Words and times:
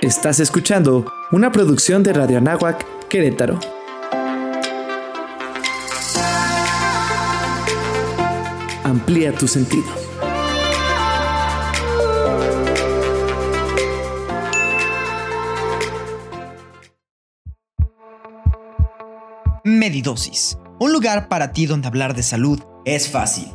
Estás 0.00 0.38
escuchando 0.38 1.12
una 1.32 1.50
producción 1.50 2.04
de 2.04 2.12
Radio 2.12 2.38
Anáhuac, 2.38 3.08
Querétaro. 3.08 3.58
Amplía 8.84 9.32
tu 9.32 9.48
sentido. 9.48 9.88
Medidosis, 19.64 20.58
un 20.78 20.92
lugar 20.92 21.28
para 21.28 21.52
ti 21.52 21.66
donde 21.66 21.88
hablar 21.88 22.14
de 22.14 22.22
salud 22.22 22.62
es 22.84 23.10
fácil. 23.10 23.48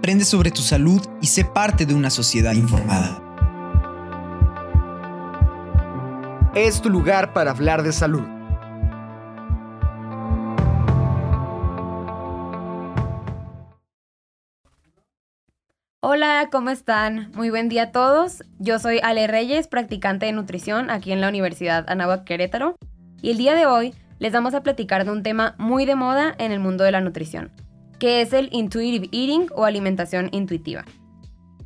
Aprende 0.00 0.24
sobre 0.24 0.50
tu 0.50 0.62
salud 0.62 1.06
y 1.20 1.26
sé 1.26 1.44
parte 1.44 1.84
de 1.84 1.92
una 1.92 2.08
sociedad 2.08 2.54
informada. 2.54 3.20
Es 6.54 6.80
tu 6.80 6.88
lugar 6.88 7.34
para 7.34 7.50
hablar 7.50 7.82
de 7.82 7.92
salud. 7.92 8.22
Hola, 16.00 16.48
¿cómo 16.50 16.70
están? 16.70 17.30
Muy 17.34 17.50
buen 17.50 17.68
día 17.68 17.82
a 17.82 17.92
todos. 17.92 18.42
Yo 18.58 18.78
soy 18.78 19.00
Ale 19.02 19.26
Reyes, 19.26 19.68
practicante 19.68 20.24
de 20.24 20.32
nutrición 20.32 20.88
aquí 20.88 21.12
en 21.12 21.20
la 21.20 21.28
Universidad 21.28 21.84
Anáhuac 21.90 22.24
Querétaro. 22.24 22.74
Y 23.20 23.32
el 23.32 23.36
día 23.36 23.54
de 23.54 23.66
hoy 23.66 23.92
les 24.18 24.32
vamos 24.32 24.54
a 24.54 24.62
platicar 24.62 25.04
de 25.04 25.10
un 25.10 25.22
tema 25.22 25.54
muy 25.58 25.84
de 25.84 25.94
moda 25.94 26.34
en 26.38 26.52
el 26.52 26.60
mundo 26.60 26.84
de 26.84 26.92
la 26.92 27.02
nutrición, 27.02 27.50
que 28.00 28.22
es 28.22 28.32
el 28.32 28.48
intuitive 28.50 29.08
eating 29.12 29.46
o 29.54 29.64
alimentación 29.64 30.30
intuitiva. 30.32 30.84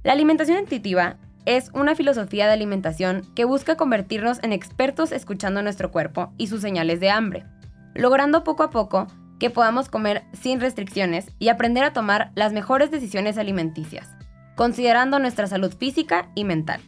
La 0.03 0.13
alimentación 0.13 0.59
intuitiva 0.59 1.17
es 1.47 1.71
una 1.73 1.95
filosofía 1.95 2.47
de 2.47 2.53
alimentación 2.53 3.23
que 3.35 3.47
busca 3.47 3.77
convertirnos 3.77 4.43
en 4.43 4.53
expertos 4.53 5.13
escuchando 5.13 5.63
nuestro 5.63 5.91
cuerpo 5.91 6.33
y 6.37 6.49
sus 6.49 6.61
señales 6.61 7.01
de 7.01 7.09
hambre, 7.09 7.45
logrando 7.95 8.45
poco 8.45 8.63
a 8.63 8.71
poco 8.71 9.07
que 9.39 9.51
podamos 9.51 9.89
comer 9.89 10.25
sin 10.33 10.61
restricciones 10.61 11.27
y 11.39 11.49
aprender 11.49 11.85
a 11.85 11.93
tomar 11.93 12.33
las 12.35 12.53
mejores 12.53 12.91
decisiones 12.91 13.39
alimenticias, 13.39 14.11
considerando 14.57 15.19
nuestra 15.19 15.47
salud 15.47 15.75
física 15.75 16.31
y 16.35 16.45
mental. 16.45 16.81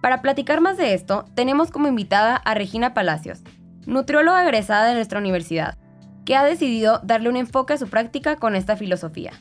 Para 0.00 0.22
platicar 0.22 0.60
más 0.60 0.76
de 0.76 0.94
esto, 0.94 1.24
tenemos 1.34 1.70
como 1.70 1.88
invitada 1.88 2.36
a 2.36 2.54
Regina 2.54 2.94
Palacios, 2.94 3.42
nutrióloga 3.86 4.42
egresada 4.44 4.86
de 4.86 4.94
nuestra 4.94 5.18
universidad, 5.18 5.78
que 6.24 6.36
ha 6.36 6.44
decidido 6.44 7.00
darle 7.04 7.28
un 7.28 7.36
enfoque 7.36 7.74
a 7.74 7.78
su 7.78 7.88
práctica 7.88 8.36
con 8.36 8.56
esta 8.56 8.76
filosofía. 8.76 9.32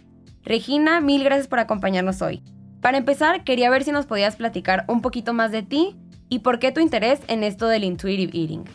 Regina, 0.43 0.99
mil 1.01 1.23
gracias 1.23 1.47
por 1.47 1.59
acompañarnos 1.59 2.21
hoy. 2.21 2.43
Para 2.81 2.97
empezar, 2.97 3.43
quería 3.43 3.69
ver 3.69 3.83
si 3.83 3.91
nos 3.91 4.05
podías 4.05 4.35
platicar 4.35 4.83
un 4.87 5.01
poquito 5.01 5.33
más 5.33 5.51
de 5.51 5.63
ti 5.63 5.95
y 6.27 6.39
por 6.39 6.59
qué 6.59 6.71
tu 6.71 6.81
interés 6.81 7.21
en 7.27 7.43
esto 7.43 7.67
del 7.67 7.85
intuitive 7.85 8.37
eating. 8.37 8.65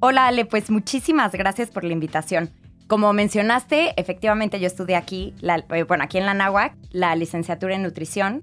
Hola 0.00 0.26
Ale, 0.26 0.46
pues 0.46 0.70
muchísimas 0.70 1.32
gracias 1.32 1.70
por 1.70 1.84
la 1.84 1.92
invitación. 1.92 2.50
Como 2.88 3.12
mencionaste, 3.12 3.92
efectivamente 3.96 4.58
yo 4.58 4.66
estudié 4.66 4.96
aquí, 4.96 5.32
eh, 5.42 5.82
bueno, 5.84 6.02
aquí 6.02 6.18
en 6.18 6.26
la 6.26 6.74
la 6.90 7.14
licenciatura 7.14 7.76
en 7.76 7.84
nutrición. 7.84 8.42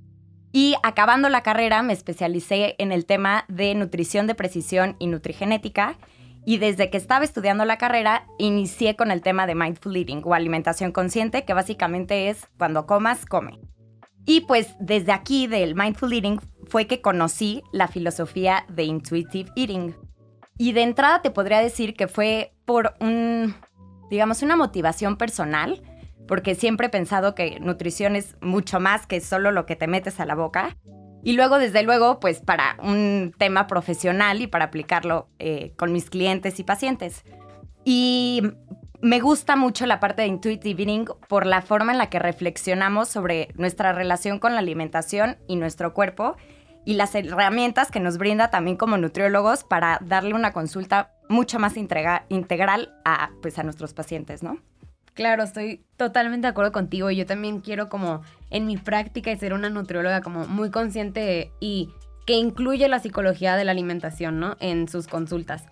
Y 0.53 0.75
acabando 0.83 1.27
la 1.27 1.43
carrera 1.43 1.83
me 1.83 1.91
especialicé 1.91 2.75
en 2.77 2.93
el 2.93 3.05
tema 3.05 3.43
de 3.49 3.75
nutrición 3.75 4.25
de 4.25 4.35
precisión 4.35 4.95
y 4.99 5.07
nutrigenética 5.07 5.97
y 6.47 6.59
desde 6.59 6.89
que 6.89 6.95
estaba 6.95 7.25
estudiando 7.25 7.65
la 7.65 7.77
carrera, 7.77 8.25
inicié 8.37 8.95
con 8.95 9.11
el 9.11 9.21
tema 9.21 9.45
de 9.47 9.53
mindful 9.53 9.97
eating 9.97 10.21
o 10.23 10.33
alimentación 10.33 10.93
consciente, 10.93 11.43
que 11.43 11.53
básicamente 11.53 12.29
es 12.29 12.47
cuando 12.57 12.85
comas, 12.85 13.25
come. 13.25 13.59
Y 14.25 14.41
pues 14.47 14.73
desde 14.79 15.11
aquí 15.11 15.47
del 15.47 15.75
mindful 15.75 16.13
eating 16.13 16.39
fue 16.67 16.87
que 16.87 17.01
conocí 17.01 17.63
la 17.73 17.89
filosofía 17.89 18.63
de 18.69 18.85
intuitive 18.85 19.51
eating. 19.57 19.93
Y 20.57 20.71
de 20.71 20.83
entrada 20.83 21.21
te 21.21 21.31
podría 21.31 21.59
decir 21.59 21.95
que 21.95 22.07
fue 22.07 22.53
por 22.63 22.93
un, 23.01 23.53
digamos, 24.09 24.41
una 24.41 24.55
motivación 24.55 25.17
personal, 25.17 25.81
porque 26.29 26.55
siempre 26.55 26.87
he 26.87 26.89
pensado 26.89 27.35
que 27.35 27.59
nutrición 27.59 28.15
es 28.15 28.37
mucho 28.39 28.79
más 28.79 29.05
que 29.05 29.19
solo 29.19 29.51
lo 29.51 29.65
que 29.65 29.75
te 29.75 29.87
metes 29.87 30.21
a 30.21 30.25
la 30.25 30.35
boca. 30.35 30.77
Y 31.23 31.33
luego, 31.33 31.57
desde 31.57 31.83
luego, 31.83 32.19
pues 32.19 32.39
para 32.41 32.77
un 32.81 33.33
tema 33.37 33.67
profesional 33.67 34.41
y 34.41 34.47
para 34.47 34.65
aplicarlo 34.65 35.27
eh, 35.39 35.73
con 35.77 35.91
mis 35.91 36.09
clientes 36.09 36.59
y 36.59 36.63
pacientes. 36.63 37.23
Y 37.83 38.43
me 39.01 39.19
gusta 39.19 39.55
mucho 39.55 39.85
la 39.85 39.99
parte 39.99 40.23
de 40.23 40.27
intuitive 40.27 40.81
eating 40.81 41.05
por 41.27 41.45
la 41.45 41.61
forma 41.61 41.91
en 41.91 41.97
la 41.97 42.09
que 42.09 42.19
reflexionamos 42.19 43.09
sobre 43.09 43.49
nuestra 43.55 43.93
relación 43.93 44.39
con 44.39 44.53
la 44.53 44.59
alimentación 44.59 45.37
y 45.47 45.55
nuestro 45.55 45.93
cuerpo 45.93 46.35
y 46.85 46.93
las 46.93 47.13
herramientas 47.15 47.91
que 47.91 47.99
nos 47.99 48.17
brinda 48.17 48.49
también 48.49 48.77
como 48.77 48.97
nutriólogos 48.97 49.63
para 49.63 49.99
darle 50.01 50.33
una 50.33 50.53
consulta 50.53 51.11
mucho 51.29 51.59
más 51.59 51.75
integral 51.75 52.95
a, 53.03 53.29
pues, 53.41 53.59
a 53.59 53.63
nuestros 53.63 53.93
pacientes, 53.93 54.41
¿no? 54.41 54.57
Claro, 55.17 55.41
estoy 55.41 55.83
totalmente 55.97 56.45
de 56.45 56.51
acuerdo 56.51 56.71
contigo. 56.71 57.09
Yo 57.09 57.25
también 57.25 57.59
quiero 57.61 57.89
como 57.89 58.21
en 58.51 58.67
mi 58.67 58.77
práctica 58.77 59.31
y 59.31 59.35
ser 59.35 59.53
una 59.53 59.67
nutrióloga 59.67 60.21
como 60.21 60.45
muy 60.45 60.69
consciente 60.69 61.51
y 61.59 61.89
que 62.27 62.33
incluye 62.33 62.87
la 62.87 62.99
psicología 62.99 63.55
de 63.55 63.65
la 63.65 63.71
alimentación, 63.71 64.39
¿no? 64.39 64.57
En 64.59 64.87
sus 64.87 65.07
consultas. 65.07 65.65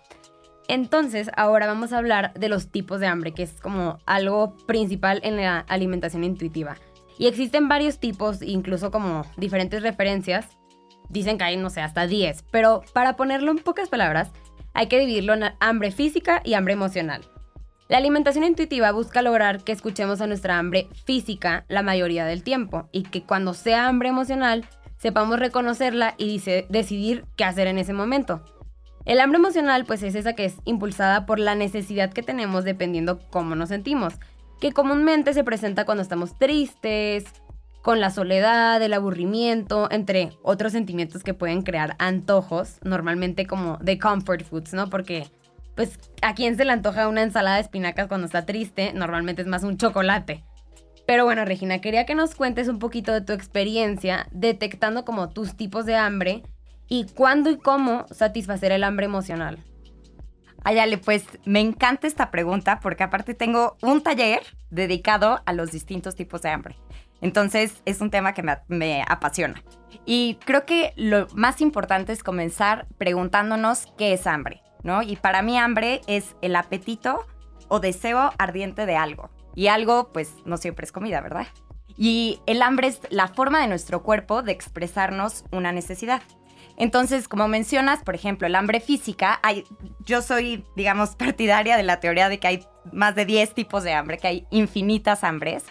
Entonces, 0.67 1.29
ahora 1.37 1.67
vamos 1.67 1.93
a 1.93 1.99
hablar 1.99 2.33
de 2.33 2.49
los 2.49 2.71
tipos 2.71 2.99
de 2.99 3.05
hambre, 3.05 3.33
que 3.33 3.43
es 3.43 3.61
como 3.61 3.99
algo 4.07 4.57
principal 4.65 5.19
en 5.23 5.35
la 5.35 5.59
alimentación 5.59 6.23
intuitiva. 6.23 6.77
Y 7.19 7.27
existen 7.27 7.67
varios 7.67 7.99
tipos, 7.99 8.41
incluso 8.41 8.89
como 8.89 9.27
diferentes 9.37 9.83
referencias. 9.83 10.47
Dicen 11.09 11.37
que 11.37 11.43
hay, 11.43 11.57
no 11.57 11.69
sé, 11.69 11.81
hasta 11.81 12.07
10. 12.07 12.45
Pero 12.49 12.81
para 12.93 13.15
ponerlo 13.15 13.51
en 13.51 13.59
pocas 13.59 13.89
palabras, 13.89 14.31
hay 14.73 14.87
que 14.87 14.97
dividirlo 14.97 15.35
en 15.35 15.43
hambre 15.59 15.91
física 15.91 16.41
y 16.43 16.55
hambre 16.55 16.73
emocional. 16.73 17.21
La 17.87 17.97
alimentación 17.97 18.43
intuitiva 18.43 18.91
busca 18.91 19.21
lograr 19.21 19.63
que 19.63 19.71
escuchemos 19.71 20.19
a 20.19 20.25
nuestra 20.25 20.57
hambre 20.57 20.87
física 21.05 21.65
la 21.67 21.83
mayoría 21.83 22.25
del 22.25 22.41
tiempo 22.41 22.89
y 22.91 23.03
que 23.03 23.21
cuando 23.21 23.53
sea 23.53 23.87
hambre 23.87 24.09
emocional 24.09 24.65
sepamos 24.97 25.39
reconocerla 25.39 26.15
y 26.17 26.41
decidir 26.69 27.25
qué 27.35 27.43
hacer 27.43 27.67
en 27.67 27.77
ese 27.77 27.93
momento. 27.93 28.43
El 29.05 29.19
hambre 29.19 29.37
emocional 29.37 29.85
pues 29.85 30.01
es 30.01 30.15
esa 30.15 30.33
que 30.33 30.45
es 30.45 30.55
impulsada 30.65 31.27
por 31.27 31.37
la 31.37 31.53
necesidad 31.53 32.11
que 32.11 32.23
tenemos 32.23 32.63
dependiendo 32.63 33.19
cómo 33.29 33.53
nos 33.53 33.69
sentimos, 33.69 34.15
que 34.59 34.71
comúnmente 34.71 35.35
se 35.35 35.43
presenta 35.43 35.85
cuando 35.85 36.01
estamos 36.01 36.39
tristes, 36.39 37.25
con 37.83 37.99
la 37.99 38.09
soledad, 38.09 38.81
el 38.81 38.93
aburrimiento, 38.93 39.87
entre 39.91 40.31
otros 40.41 40.71
sentimientos 40.71 41.23
que 41.23 41.35
pueden 41.35 41.61
crear 41.61 41.95
antojos, 41.99 42.79
normalmente 42.83 43.45
como 43.45 43.77
de 43.77 43.99
comfort 43.99 44.43
foods, 44.43 44.73
¿no? 44.73 44.89
Porque 44.89 45.27
pues 45.75 45.99
a 46.21 46.33
quién 46.33 46.57
se 46.57 46.65
le 46.65 46.71
antoja 46.71 47.07
una 47.07 47.23
ensalada 47.23 47.57
de 47.57 47.63
espinacas 47.63 48.07
cuando 48.07 48.25
está 48.25 48.45
triste, 48.45 48.93
normalmente 48.93 49.41
es 49.41 49.47
más 49.47 49.63
un 49.63 49.77
chocolate. 49.77 50.43
Pero 51.05 51.25
bueno, 51.25 51.45
Regina, 51.45 51.81
quería 51.81 52.05
que 52.05 52.15
nos 52.15 52.33
cuentes 52.33 52.67
un 52.67 52.79
poquito 52.79 53.13
de 53.13 53.21
tu 53.21 53.33
experiencia 53.33 54.27
detectando 54.31 55.05
como 55.05 55.29
tus 55.29 55.55
tipos 55.55 55.85
de 55.85 55.95
hambre 55.95 56.43
y 56.87 57.05
cuándo 57.05 57.49
y 57.49 57.57
cómo 57.57 58.05
satisfacer 58.09 58.71
el 58.71 58.83
hambre 58.83 59.05
emocional. 59.05 59.59
Ayale, 60.63 60.97
pues 60.97 61.23
me 61.45 61.59
encanta 61.59 62.07
esta 62.07 62.31
pregunta 62.31 62.79
porque 62.81 63.03
aparte 63.03 63.35
tengo 63.35 63.77
un 63.83 64.01
taller 64.01 64.41
dedicado 64.71 65.41
a 65.45 65.53
los 65.53 65.71
distintos 65.71 66.15
tipos 66.15 66.41
de 66.41 66.49
hambre. 66.49 66.75
Entonces 67.21 67.83
es 67.85 68.01
un 68.01 68.09
tema 68.09 68.33
que 68.33 68.41
me, 68.41 68.57
me, 68.67 69.03
apasiona. 69.07 69.61
Y 70.05 70.39
creo 70.43 70.65
que 70.65 70.93
lo 70.95 71.27
más 71.35 71.61
importante 71.61 72.13
es 72.13 72.23
comenzar 72.23 72.87
preguntándonos 72.97 73.93
qué 73.95 74.13
es 74.13 74.25
hambre. 74.25 74.64
Y 75.03 75.15
para 75.15 75.41
mí 75.41 75.57
hambre 75.57 76.01
es 76.07 76.35
el 76.41 76.55
apetito 76.55 77.25
o 77.67 77.79
deseo 77.79 78.31
ardiente 78.37 78.85
de 78.85 78.95
algo. 78.95 79.29
Y 79.55 79.67
algo, 79.67 80.11
pues, 80.11 80.33
no 80.45 80.57
siempre 80.57 80.85
es 80.85 80.91
comida, 80.91 81.21
¿verdad? 81.21 81.47
Y 81.97 82.41
el 82.45 82.61
hambre 82.61 82.87
es 82.87 82.99
la 83.09 83.27
forma 83.27 83.61
de 83.61 83.67
nuestro 83.67 84.03
cuerpo 84.03 84.43
de 84.43 84.51
expresarnos 84.51 85.45
una 85.51 85.71
necesidad. 85.71 86.21
Entonces, 86.77 87.27
como 87.27 87.47
mencionas, 87.47 88.03
por 88.03 88.15
ejemplo, 88.15 88.47
el 88.47 88.55
hambre 88.55 88.81
física, 88.81 89.39
hay, 89.43 89.63
yo 90.05 90.21
soy, 90.21 90.65
digamos, 90.75 91.15
partidaria 91.15 91.77
de 91.77 91.83
la 91.83 91.99
teoría 91.99 92.29
de 92.29 92.39
que 92.39 92.47
hay 92.47 92.67
más 92.91 93.15
de 93.15 93.25
10 93.25 93.53
tipos 93.53 93.83
de 93.83 93.93
hambre, 93.93 94.17
que 94.17 94.27
hay 94.27 94.47
infinitas 94.51 95.23
hambres. 95.23 95.63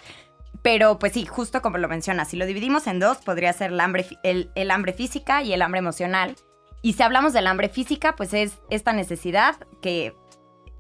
Pero 0.63 0.99
pues 0.99 1.13
sí, 1.13 1.27
justo 1.27 1.61
como 1.61 1.77
lo 1.77 1.89
mencionas, 1.89 2.29
si 2.29 2.39
lo 2.39 2.47
dividimos 2.47 2.87
en 2.87 2.99
dos, 2.99 3.19
podría 3.19 3.53
ser 3.53 3.71
el 3.71 3.81
hambre, 3.81 4.07
el 4.23 4.71
hambre 4.71 4.95
física 4.95 5.43
y 5.43 5.53
el 5.53 5.61
hambre 5.61 5.81
emocional. 5.81 6.37
Y 6.85 6.93
si 6.93 7.03
hablamos 7.03 7.33
del 7.33 7.47
hambre 7.47 7.71
física, 7.71 8.15
pues 8.15 8.35
es 8.35 8.61
esta 8.69 8.93
necesidad 8.93 9.57
que 9.81 10.15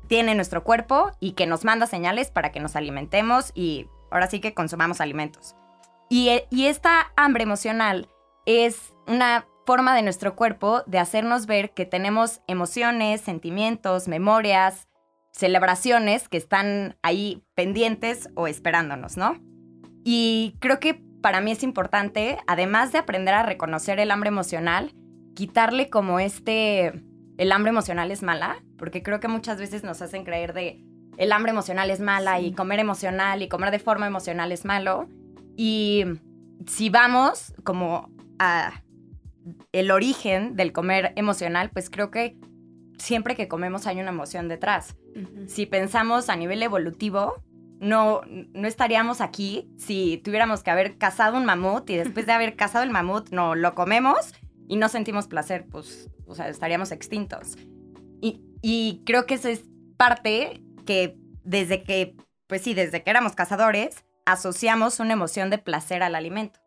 tiene 0.06 0.34
nuestro 0.34 0.62
cuerpo 0.62 1.12
y 1.18 1.32
que 1.32 1.46
nos 1.46 1.64
manda 1.64 1.86
señales 1.86 2.30
para 2.30 2.52
que 2.52 2.60
nos 2.60 2.76
alimentemos 2.76 3.52
y 3.54 3.86
ahora 4.10 4.26
sí 4.26 4.38
que 4.38 4.52
consumamos 4.52 5.00
alimentos. 5.00 5.56
Y, 6.10 6.42
y 6.50 6.66
esta 6.66 7.10
hambre 7.16 7.44
emocional 7.44 8.06
es 8.44 8.92
una 9.06 9.46
forma 9.64 9.96
de 9.96 10.02
nuestro 10.02 10.36
cuerpo 10.36 10.82
de 10.84 10.98
hacernos 10.98 11.46
ver 11.46 11.70
que 11.70 11.86
tenemos 11.86 12.42
emociones, 12.48 13.22
sentimientos, 13.22 14.06
memorias, 14.06 14.88
celebraciones 15.32 16.28
que 16.28 16.36
están 16.36 16.98
ahí 17.00 17.42
pendientes 17.54 18.28
o 18.34 18.46
esperándonos, 18.46 19.16
¿no? 19.16 19.40
Y 20.04 20.54
creo 20.60 20.80
que 20.80 21.02
para 21.22 21.40
mí 21.40 21.52
es 21.52 21.62
importante, 21.62 22.36
además 22.46 22.92
de 22.92 22.98
aprender 22.98 23.32
a 23.32 23.42
reconocer 23.42 23.98
el 24.00 24.10
hambre 24.10 24.28
emocional, 24.28 24.92
quitarle 25.34 25.90
como 25.90 26.20
este, 26.20 27.02
el 27.36 27.52
hambre 27.52 27.70
emocional 27.70 28.10
es 28.10 28.22
mala, 28.22 28.62
porque 28.78 29.02
creo 29.02 29.20
que 29.20 29.28
muchas 29.28 29.58
veces 29.58 29.84
nos 29.84 30.00
hacen 30.02 30.24
creer 30.24 30.52
de 30.52 30.84
el 31.16 31.32
hambre 31.32 31.52
emocional 31.52 31.90
es 31.90 32.00
mala 32.00 32.40
y 32.40 32.52
comer 32.52 32.80
emocional 32.80 33.42
y 33.42 33.48
comer 33.48 33.70
de 33.70 33.78
forma 33.78 34.06
emocional 34.06 34.50
es 34.52 34.64
malo. 34.64 35.08
Y 35.56 36.04
si 36.66 36.90
vamos 36.90 37.54
como 37.62 38.10
a 38.38 38.82
el 39.72 39.90
origen 39.90 40.56
del 40.56 40.72
comer 40.72 41.12
emocional, 41.16 41.70
pues 41.70 41.90
creo 41.90 42.10
que 42.10 42.36
siempre 42.98 43.36
que 43.36 43.48
comemos 43.48 43.86
hay 43.86 44.00
una 44.00 44.10
emoción 44.10 44.48
detrás. 44.48 44.96
Si 45.46 45.66
pensamos 45.66 46.28
a 46.28 46.36
nivel 46.36 46.62
evolutivo, 46.62 47.34
no, 47.78 48.22
no 48.26 48.66
estaríamos 48.66 49.20
aquí 49.20 49.68
si 49.76 50.20
tuviéramos 50.24 50.62
que 50.62 50.70
haber 50.70 50.96
cazado 50.96 51.36
un 51.36 51.44
mamut 51.44 51.88
y 51.90 51.96
después 51.96 52.26
de 52.26 52.32
haber 52.32 52.56
cazado 52.56 52.82
el 52.82 52.90
mamut 52.90 53.30
no 53.30 53.54
lo 53.54 53.74
comemos 53.74 54.32
y 54.68 54.76
no 54.76 54.88
sentimos 54.88 55.26
placer, 55.26 55.66
pues, 55.70 56.08
o 56.26 56.34
sea, 56.34 56.48
estaríamos 56.48 56.92
extintos. 56.92 57.56
Y, 58.20 58.42
y 58.62 59.02
creo 59.04 59.26
que 59.26 59.34
eso 59.34 59.48
es 59.48 59.64
parte 59.96 60.62
que 60.86 61.18
desde 61.44 61.82
que, 61.82 62.16
pues 62.46 62.62
sí, 62.62 62.74
desde 62.74 63.02
que 63.02 63.10
éramos 63.10 63.34
cazadores, 63.34 64.04
asociamos 64.24 65.00
una 65.00 65.12
emoción 65.12 65.50
de 65.50 65.58
placer 65.58 66.02
al 66.02 66.14
alimento. 66.14 66.60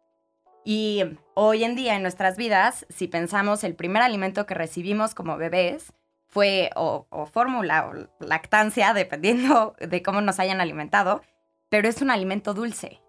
Y 0.64 1.04
hoy 1.34 1.64
en 1.64 1.76
día 1.76 1.96
en 1.96 2.02
nuestras 2.02 2.36
vidas, 2.36 2.86
si 2.90 3.08
pensamos 3.08 3.64
el 3.64 3.74
primer 3.76 4.02
alimento 4.04 4.46
que 4.46 4.54
recibimos 4.54 5.16
como 5.16 5.38
bebés 5.38 5.94
fue 6.28 6.72
o, 6.76 7.08
fórmula 7.32 7.88
o 7.88 8.26
lactancia, 8.26 8.94
dependiendo 8.94 9.76
de 9.80 10.04
cómo 10.04 10.22
nos 10.22 10.40
hayan 10.40 10.60
alimentado, 10.60 11.22
pero 11.70 11.88
es 11.88 12.02
un 12.02 12.12
alimento 12.12 12.54
dulce. 12.54 13.02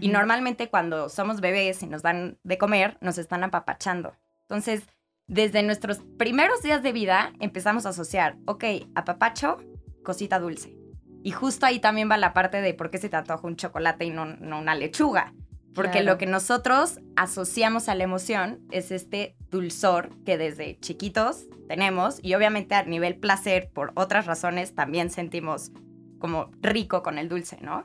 Y 0.00 0.08
normalmente 0.08 0.68
cuando 0.68 1.08
somos 1.08 1.40
bebés 1.40 1.84
y 1.84 1.86
nos 1.86 2.02
dan 2.02 2.36
de 2.42 2.58
comer, 2.58 2.98
nos 3.00 3.16
están 3.16 3.44
apapachando. 3.44 4.16
Entonces, 4.48 4.84
desde 5.26 5.62
nuestros 5.62 6.00
primeros 6.18 6.62
días 6.62 6.82
de 6.82 6.92
vida 6.92 7.32
empezamos 7.40 7.86
a 7.86 7.90
asociar, 7.90 8.36
ok, 8.46 8.64
apapacho, 8.94 9.58
cosita 10.02 10.38
dulce. 10.38 10.76
Y 11.22 11.30
justo 11.30 11.64
ahí 11.64 11.78
también 11.80 12.10
va 12.10 12.18
la 12.18 12.34
parte 12.34 12.60
de 12.60 12.74
por 12.74 12.90
qué 12.90 12.98
se 12.98 13.08
te 13.08 13.16
antoja 13.16 13.46
un 13.46 13.56
chocolate 13.56 14.04
y 14.04 14.10
no, 14.10 14.26
no 14.26 14.58
una 14.58 14.74
lechuga. 14.74 15.32
Porque 15.74 16.04
lo 16.04 16.18
que 16.18 16.26
nosotros 16.26 17.00
asociamos 17.16 17.88
a 17.88 17.96
la 17.96 18.04
emoción 18.04 18.60
es 18.70 18.92
este 18.92 19.34
dulzor 19.50 20.10
que 20.24 20.38
desde 20.38 20.78
chiquitos 20.78 21.48
tenemos 21.66 22.20
y 22.22 22.34
obviamente 22.34 22.76
a 22.76 22.84
nivel 22.84 23.16
placer, 23.16 23.70
por 23.72 23.90
otras 23.96 24.26
razones, 24.26 24.74
también 24.74 25.10
sentimos 25.10 25.72
como 26.20 26.50
rico 26.60 27.02
con 27.02 27.18
el 27.18 27.28
dulce, 27.28 27.58
¿no? 27.60 27.84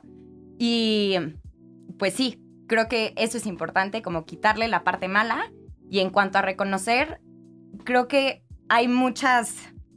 Y 0.56 1.16
pues 1.98 2.14
sí, 2.14 2.40
creo 2.68 2.86
que 2.86 3.12
eso 3.16 3.38
es 3.38 3.46
importante, 3.46 4.02
como 4.02 4.24
quitarle 4.24 4.68
la 4.68 4.84
parte 4.84 5.08
mala. 5.08 5.50
Y 5.90 5.98
en 5.98 6.10
cuanto 6.10 6.38
a 6.38 6.42
reconocer, 6.42 7.20
creo 7.84 8.06
que 8.06 8.44
hay 8.68 8.86
muchas 8.86 9.56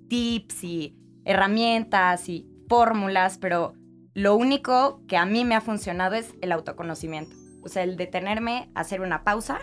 tips 0.10 0.64
y 0.64 0.98
herramientas 1.24 2.28
y 2.28 2.50
fórmulas, 2.68 3.38
pero 3.38 3.76
lo 4.16 4.36
único 4.36 5.02
que 5.08 5.18
a 5.18 5.26
mí 5.26 5.46
me 5.46 5.56
ha 5.56 5.62
funcionado 5.62 6.16
es 6.16 6.34
el 6.42 6.52
autoconocimiento. 6.52 7.36
O 7.64 7.70
sea, 7.70 7.84
el 7.84 7.96
detenerme, 7.96 8.72
hacer 8.74 9.02
una 9.02 9.24
pausa. 9.24 9.60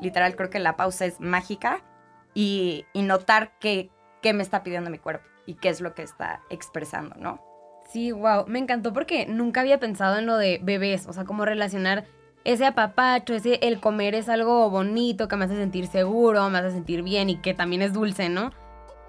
Literal, 0.00 0.34
creo 0.34 0.50
que 0.50 0.58
la 0.58 0.76
pausa 0.76 1.06
es 1.06 1.20
mágica. 1.20 1.84
Y, 2.34 2.84
notar 2.94 3.56
qué, 3.58 3.90
qué 4.22 4.32
me 4.32 4.42
está 4.42 4.62
pidiendo 4.62 4.90
mi 4.90 4.98
cuerpo 4.98 5.26
y 5.46 5.54
qué 5.54 5.68
es 5.68 5.80
lo 5.80 5.94
que 5.94 6.02
está 6.02 6.42
expresando, 6.50 7.16
¿no? 7.16 7.40
Sí, 7.90 8.12
wow. 8.12 8.44
Me 8.46 8.60
encantó 8.60 8.92
porque 8.92 9.26
nunca 9.26 9.60
había 9.60 9.80
pensado 9.80 10.18
en 10.18 10.26
lo 10.26 10.36
de 10.36 10.60
bebés. 10.62 11.06
O 11.06 11.12
sea, 11.12 11.24
cómo 11.24 11.44
relacionar 11.44 12.06
ese 12.44 12.66
apapacho, 12.66 13.34
ese 13.34 13.58
el 13.62 13.80
comer 13.80 14.14
es 14.14 14.28
algo 14.28 14.70
bonito, 14.70 15.28
que 15.28 15.36
me 15.36 15.44
hace 15.44 15.56
sentir 15.56 15.86
seguro, 15.86 16.48
me 16.50 16.58
hace 16.58 16.70
sentir 16.70 17.02
bien 17.02 17.30
y 17.30 17.36
que 17.36 17.54
también 17.54 17.82
es 17.82 17.92
dulce, 17.92 18.28
¿no? 18.28 18.52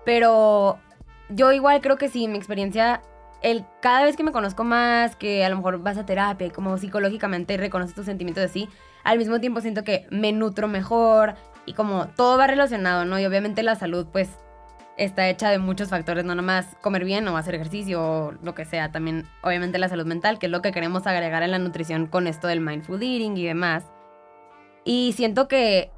Pero 0.05 0.79
yo 1.29 1.51
igual 1.51 1.81
creo 1.81 1.97
que 1.97 2.09
sí, 2.09 2.27
mi 2.27 2.37
experiencia 2.37 3.01
el 3.41 3.65
cada 3.81 4.03
vez 4.03 4.15
que 4.15 4.23
me 4.23 4.31
conozco 4.31 4.63
más, 4.63 5.15
que 5.15 5.43
a 5.43 5.49
lo 5.49 5.55
mejor 5.57 5.81
vas 5.81 5.97
a 5.97 6.05
terapia 6.05 6.51
como 6.51 6.77
psicológicamente 6.77 7.57
reconoces 7.57 7.95
tus 7.95 8.05
sentimientos 8.05 8.43
así, 8.43 8.69
al 9.03 9.17
mismo 9.17 9.39
tiempo 9.39 9.61
siento 9.61 9.83
que 9.83 10.05
me 10.11 10.31
nutro 10.31 10.67
mejor 10.67 11.35
y 11.65 11.73
como 11.73 12.07
todo 12.09 12.37
va 12.37 12.47
relacionado, 12.47 13.05
¿no? 13.05 13.19
Y 13.19 13.25
obviamente 13.25 13.63
la 13.63 13.75
salud 13.75 14.07
pues 14.11 14.29
está 14.97 15.29
hecha 15.29 15.49
de 15.49 15.57
muchos 15.57 15.89
factores, 15.89 16.25
no 16.25 16.35
nomás 16.35 16.77
comer 16.81 17.05
bien 17.05 17.27
o 17.27 17.37
hacer 17.37 17.55
ejercicio 17.55 18.01
o 18.01 18.31
lo 18.43 18.53
que 18.53 18.65
sea, 18.65 18.91
también 18.91 19.27
obviamente 19.41 19.79
la 19.79 19.89
salud 19.89 20.05
mental, 20.05 20.39
que 20.39 20.47
es 20.47 20.51
lo 20.51 20.61
que 20.61 20.71
queremos 20.71 21.07
agregar 21.07 21.43
en 21.43 21.51
la 21.51 21.59
nutrición 21.59 22.07
con 22.07 22.27
esto 22.27 22.47
del 22.47 22.61
mindful 22.61 23.01
eating 23.01 23.37
y 23.37 23.45
demás. 23.45 23.85
Y 24.83 25.13
siento 25.15 25.47
que 25.47 25.91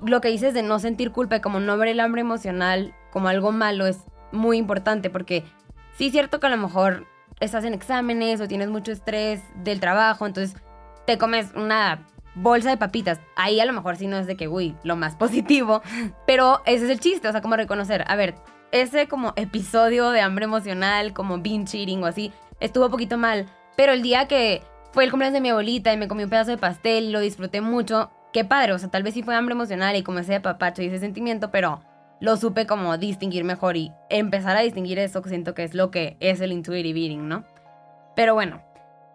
lo 0.00 0.20
que 0.20 0.28
dices 0.28 0.54
de 0.54 0.62
no 0.62 0.78
sentir 0.78 1.12
culpa 1.12 1.36
y 1.36 1.40
como 1.40 1.60
no 1.60 1.76
ver 1.76 1.88
el 1.88 2.00
hambre 2.00 2.20
emocional 2.20 2.94
como 3.10 3.28
algo 3.28 3.52
malo 3.52 3.86
es 3.86 4.04
muy 4.32 4.58
importante 4.58 5.10
porque 5.10 5.44
sí 5.92 6.06
es 6.06 6.12
cierto 6.12 6.40
que 6.40 6.46
a 6.46 6.50
lo 6.50 6.56
mejor 6.56 7.06
estás 7.40 7.64
en 7.64 7.74
exámenes 7.74 8.40
o 8.40 8.48
tienes 8.48 8.68
mucho 8.68 8.92
estrés 8.92 9.42
del 9.56 9.80
trabajo, 9.80 10.26
entonces 10.26 10.60
te 11.06 11.18
comes 11.18 11.52
una 11.54 12.06
bolsa 12.38 12.70
de 12.70 12.76
papitas. 12.76 13.20
Ahí 13.36 13.60
a 13.60 13.66
lo 13.66 13.72
mejor 13.72 13.96
sí 13.96 14.06
no 14.06 14.18
es 14.18 14.26
de 14.26 14.36
que, 14.36 14.48
uy, 14.48 14.76
lo 14.84 14.96
más 14.96 15.16
positivo, 15.16 15.82
pero 16.26 16.62
ese 16.66 16.84
es 16.84 16.90
el 16.90 17.00
chiste, 17.00 17.28
o 17.28 17.32
sea, 17.32 17.42
como 17.42 17.56
reconocer, 17.56 18.04
a 18.06 18.16
ver, 18.16 18.34
ese 18.72 19.08
como 19.08 19.32
episodio 19.36 20.10
de 20.10 20.20
hambre 20.20 20.44
emocional, 20.44 21.12
como 21.12 21.38
binge 21.38 21.78
eating 21.78 22.02
o 22.02 22.06
así, 22.06 22.32
estuvo 22.60 22.86
un 22.86 22.90
poquito 22.90 23.16
mal, 23.16 23.46
pero 23.76 23.92
el 23.92 24.02
día 24.02 24.28
que 24.28 24.62
fue 24.92 25.04
el 25.04 25.10
cumpleaños 25.10 25.34
de 25.34 25.40
mi 25.40 25.50
abuelita 25.50 25.92
y 25.92 25.96
me 25.96 26.08
comí 26.08 26.24
un 26.24 26.30
pedazo 26.30 26.50
de 26.50 26.58
pastel, 26.58 27.12
lo 27.12 27.20
disfruté 27.20 27.60
mucho, 27.60 28.10
qué 28.32 28.44
padre, 28.44 28.72
o 28.72 28.78
sea, 28.78 28.90
tal 28.90 29.02
vez 29.02 29.14
sí 29.14 29.22
fue 29.22 29.34
hambre 29.34 29.54
emocional 29.54 29.96
y 29.96 30.02
como 30.02 30.18
ese 30.18 30.40
papacho 30.40 30.82
y 30.82 30.86
ese 30.86 30.98
sentimiento, 30.98 31.50
pero 31.50 31.80
lo 32.20 32.36
supe 32.36 32.66
como 32.66 32.98
distinguir 32.98 33.44
mejor 33.44 33.76
y 33.76 33.92
empezar 34.10 34.56
a 34.56 34.60
distinguir 34.60 34.98
eso 34.98 35.22
que 35.22 35.28
siento 35.28 35.54
que 35.54 35.64
es 35.64 35.74
lo 35.74 35.90
que 35.90 36.16
es 36.20 36.40
el 36.40 36.52
intuitive 36.52 37.00
eating, 37.00 37.28
¿no? 37.28 37.44
Pero 38.16 38.34
bueno, 38.34 38.60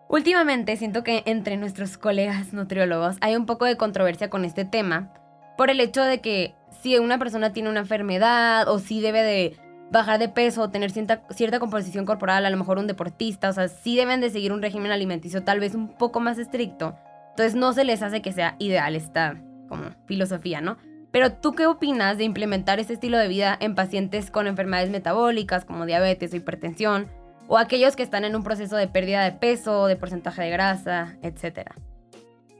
últimamente 0.07 0.77
siento 0.77 1.03
que 1.03 1.23
entre 1.25 1.57
nuestros 1.57 1.97
colegas 1.97 2.53
nutriólogos 2.53 3.17
hay 3.21 3.35
un 3.35 3.45
poco 3.45 3.65
de 3.65 3.77
controversia 3.77 4.29
con 4.29 4.45
este 4.45 4.65
tema 4.65 5.13
por 5.57 5.69
el 5.69 5.79
hecho 5.79 6.03
de 6.03 6.21
que 6.21 6.55
si 6.81 6.97
una 6.97 7.17
persona 7.17 7.53
tiene 7.53 7.69
una 7.69 7.81
enfermedad 7.81 8.67
o 8.67 8.79
si 8.79 9.01
debe 9.01 9.21
de 9.23 9.57
bajar 9.91 10.19
de 10.19 10.27
peso 10.27 10.63
o 10.63 10.69
tener 10.69 10.91
cierta, 10.91 11.21
cierta 11.29 11.59
composición 11.59 12.05
corporal, 12.05 12.45
a 12.45 12.49
lo 12.49 12.57
mejor 12.57 12.79
un 12.79 12.87
deportista, 12.87 13.49
o 13.49 13.53
sea, 13.53 13.67
sí 13.67 13.95
deben 13.95 14.21
de 14.21 14.31
seguir 14.31 14.51
un 14.51 14.61
régimen 14.61 14.91
alimenticio 14.91 15.43
tal 15.43 15.59
vez 15.59 15.75
un 15.75 15.89
poco 15.89 16.19
más 16.19 16.39
estricto. 16.39 16.95
Entonces 17.29 17.55
no 17.55 17.73
se 17.73 17.83
les 17.83 18.01
hace 18.01 18.21
que 18.21 18.31
sea 18.31 18.55
ideal 18.59 18.95
esta 18.95 19.39
como 19.69 19.91
filosofía, 20.05 20.61
¿no? 20.61 20.77
Pero 21.11 21.33
tú 21.33 21.53
qué 21.53 21.67
opinas 21.67 22.17
de 22.17 22.23
implementar 22.23 22.79
este 22.79 22.93
estilo 22.93 23.19
de 23.19 23.27
vida 23.27 23.55
en 23.59 23.75
pacientes 23.75 24.31
con 24.31 24.47
enfermedades 24.47 24.89
metabólicas 24.89 25.63
como 25.63 25.85
diabetes 25.85 26.33
o 26.33 26.37
hipertensión, 26.37 27.07
o 27.47 27.57
aquellos 27.57 27.95
que 27.95 28.03
están 28.03 28.25
en 28.25 28.35
un 28.35 28.43
proceso 28.43 28.75
de 28.75 28.87
pérdida 28.87 29.23
de 29.23 29.31
peso, 29.31 29.87
de 29.87 29.95
porcentaje 29.95 30.41
de 30.41 30.49
grasa, 30.49 31.17
etcétera? 31.21 31.75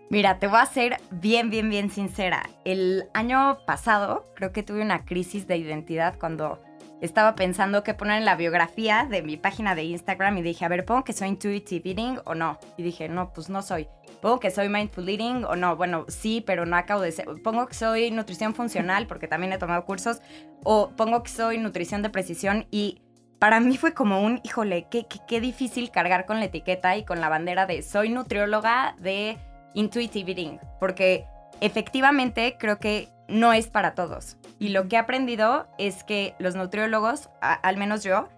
Mira, 0.09 0.37
te 0.37 0.47
voy 0.47 0.59
a 0.59 0.65
ser 0.65 0.97
bien, 1.09 1.49
bien, 1.49 1.69
bien 1.69 1.89
sincera. 1.89 2.43
El 2.65 3.05
año 3.13 3.57
pasado 3.65 4.27
creo 4.35 4.51
que 4.51 4.61
tuve 4.61 4.81
una 4.81 5.05
crisis 5.05 5.47
de 5.47 5.57
identidad 5.57 6.19
cuando 6.19 6.61
estaba 7.01 7.35
pensando 7.35 7.83
qué 7.83 7.93
poner 7.93 8.19
en 8.19 8.25
la 8.25 8.35
biografía 8.35 9.05
de 9.09 9.21
mi 9.23 9.35
página 9.35 9.75
de 9.75 9.83
Instagram 9.83 10.37
y 10.37 10.41
dije, 10.41 10.63
a 10.63 10.69
ver, 10.69 10.85
¿pongo 10.85 11.03
que 11.03 11.11
soy 11.11 11.27
intuitive 11.27 11.89
eating 11.89 12.19
o 12.23 12.33
no? 12.33 12.59
Y 12.77 12.83
dije, 12.83 13.09
no, 13.09 13.33
pues 13.33 13.49
no 13.49 13.61
soy. 13.61 13.89
¿Pongo 14.21 14.39
que 14.39 14.51
soy 14.51 14.69
mindful 14.69 15.09
eating 15.09 15.43
o 15.43 15.57
no? 15.57 15.75
Bueno, 15.75 16.05
sí, 16.07 16.41
pero 16.45 16.65
no 16.65 16.77
acabo 16.77 17.01
de 17.01 17.11
ser. 17.11 17.25
¿Pongo 17.43 17.67
que 17.67 17.73
soy 17.73 18.09
nutrición 18.09 18.55
funcional 18.55 19.05
porque 19.05 19.27
también 19.27 19.51
he 19.51 19.57
tomado 19.57 19.83
cursos? 19.83 20.21
¿O 20.63 20.91
pongo 20.91 21.23
que 21.23 21.29
soy 21.29 21.57
nutrición 21.57 22.03
de 22.03 22.09
precisión? 22.09 22.67
Y 22.71 23.01
para 23.43 23.59
mí 23.59 23.75
fue 23.75 23.93
como 23.93 24.21
un, 24.21 24.39
híjole, 24.45 24.88
qué, 24.89 25.05
qué, 25.05 25.19
qué 25.27 25.41
difícil 25.41 25.91
cargar 25.91 26.25
con 26.25 26.39
la 26.39 26.45
etiqueta 26.45 26.95
y 26.95 27.03
con 27.03 27.19
la 27.19 27.27
bandera 27.27 27.65
de 27.65 27.81
soy 27.81 28.07
nutrióloga 28.07 28.95
de 29.00 29.38
intuitive 29.73 30.31
eating. 30.31 30.59
Porque 30.79 31.25
efectivamente 31.59 32.55
creo 32.57 32.79
que 32.79 33.09
no 33.27 33.51
es 33.51 33.67
para 33.67 33.95
todos. 33.95 34.38
Y 34.59 34.69
lo 34.69 34.88
que 34.88 34.95
he 34.95 35.00
aprendido 35.00 35.67
es 35.77 36.05
que 36.05 36.35
los 36.39 36.55
nutriólogos, 36.55 37.29
al 37.41 37.75
menos 37.75 38.01
yo, 38.01 38.29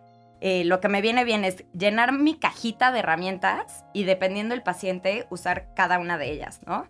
eh, 0.42 0.66
lo 0.66 0.80
que 0.80 0.90
me 0.90 1.02
viene 1.02 1.24
bien 1.24 1.46
es 1.46 1.66
llenar 1.72 2.12
mi 2.12 2.40
cajita 2.40 2.92
de 2.92 2.98
herramientas 2.98 3.86
y 3.94 4.06
dependiendo 4.06 4.56
del 4.56 4.64
paciente, 4.64 5.28
usar 5.30 5.68
cada 5.76 6.00
una 6.00 6.18
de 6.18 6.32
ellas, 6.32 6.62
¿no? 6.66 6.88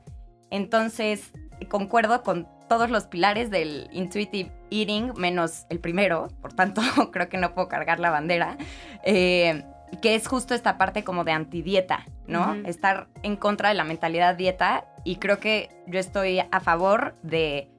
Entonces, 0.51 1.33
concuerdo 1.67 2.23
con 2.23 2.47
todos 2.67 2.89
los 2.89 3.05
pilares 3.05 3.49
del 3.49 3.89
intuitive 3.91 4.51
eating, 4.69 5.13
menos 5.15 5.65
el 5.69 5.79
primero, 5.79 6.29
por 6.41 6.53
tanto, 6.53 6.81
creo 7.11 7.29
que 7.29 7.37
no 7.37 7.53
puedo 7.53 7.67
cargar 7.67 7.99
la 7.99 8.09
bandera, 8.09 8.57
eh, 9.03 9.63
que 10.01 10.15
es 10.15 10.27
justo 10.27 10.53
esta 10.53 10.77
parte 10.77 11.03
como 11.03 11.23
de 11.23 11.31
antidieta, 11.31 12.05
¿no? 12.27 12.55
Estar 12.65 13.07
en 13.23 13.35
contra 13.35 13.69
de 13.69 13.75
la 13.75 13.83
mentalidad 13.83 14.35
dieta 14.35 14.85
y 15.03 15.17
creo 15.17 15.39
que 15.39 15.69
yo 15.87 15.99
estoy 15.99 16.39
a 16.39 16.59
favor 16.59 17.15
de 17.21 17.69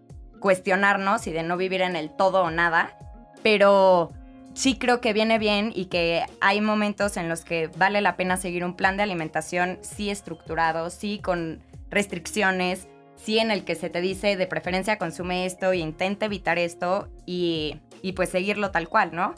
cuestionarnos 0.40 1.26
y 1.26 1.33
de 1.33 1.43
no 1.43 1.57
vivir 1.57 1.83
en 1.83 1.97
el 1.97 2.11
todo 2.11 2.43
o 2.43 2.50
nada, 2.50 2.97
pero 3.43 4.12
sí 4.55 4.78
creo 4.78 5.00
que 5.00 5.12
viene 5.12 5.38
bien 5.38 5.73
y 5.75 5.87
que 5.87 6.25
hay 6.40 6.61
momentos 6.61 7.16
en 7.16 7.28
los 7.28 7.45
que 7.45 7.69
vale 7.76 8.00
la 8.00 8.16
pena 8.16 8.37
seguir 8.37 8.64
un 8.64 8.75
plan 8.75 8.97
de 8.97 9.02
alimentación 9.02 9.78
sí 9.83 10.09
estructurado, 10.09 10.88
sí 10.90 11.19
con 11.23 11.62
restricciones, 11.90 12.88
sí 13.17 13.39
en 13.39 13.51
el 13.51 13.65
que 13.65 13.75
se 13.75 13.91
te 13.91 14.01
dice 14.01 14.37
de 14.37 14.47
preferencia 14.47 14.99
consume 14.99 15.47
esto 15.47 15.73
y 15.75 15.81
intenta 15.81 16.27
evitar 16.27 16.59
esto 16.59 17.09
y, 17.25 17.81
y 18.03 18.13
pues 18.13 18.31
seguirlo 18.31 18.71
tal 18.71 18.89
cual, 18.89 19.11
¿no? 19.15 19.35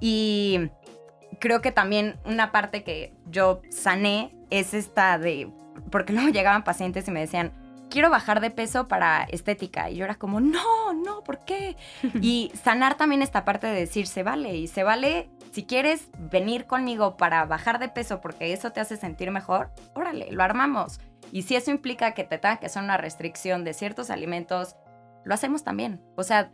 Y 0.00 0.70
creo 1.38 1.60
que 1.60 1.72
también 1.72 2.16
una 2.24 2.52
parte 2.52 2.82
que 2.82 3.12
yo 3.26 3.62
sané 3.70 4.34
es 4.50 4.74
esta 4.74 5.18
de, 5.18 5.50
porque 5.90 6.12
luego 6.14 6.30
llegaban 6.30 6.64
pacientes 6.64 7.06
y 7.08 7.10
me 7.10 7.20
decían, 7.20 7.52
quiero 7.90 8.08
bajar 8.08 8.40
de 8.40 8.50
peso 8.50 8.88
para 8.88 9.24
estética. 9.24 9.90
Y 9.90 9.96
yo 9.96 10.04
era 10.04 10.14
como, 10.14 10.40
no, 10.40 10.92
no, 10.94 11.22
¿por 11.22 11.44
qué? 11.44 11.76
y 12.22 12.52
sanar 12.62 12.96
también 12.96 13.22
esta 13.22 13.44
parte 13.44 13.66
de 13.66 13.74
decir, 13.74 14.06
se 14.06 14.22
vale. 14.22 14.56
Y 14.56 14.68
se 14.68 14.82
vale, 14.82 15.28
si 15.52 15.64
quieres 15.64 16.08
venir 16.18 16.66
conmigo 16.66 17.16
para 17.16 17.44
bajar 17.44 17.78
de 17.78 17.88
peso 17.88 18.20
porque 18.20 18.52
eso 18.52 18.72
te 18.72 18.80
hace 18.80 18.96
sentir 18.96 19.30
mejor, 19.30 19.70
órale, 19.94 20.30
lo 20.30 20.42
armamos. 20.42 21.00
Y 21.32 21.42
si 21.42 21.56
eso 21.56 21.70
implica 21.70 22.12
que 22.12 22.24
te 22.24 22.38
tenga 22.38 22.58
que 22.58 22.66
hacer 22.66 22.82
una 22.82 22.96
restricción 22.96 23.64
de 23.64 23.74
ciertos 23.74 24.10
alimentos, 24.10 24.76
lo 25.24 25.34
hacemos 25.34 25.64
también. 25.64 26.00
O 26.16 26.22
sea, 26.22 26.52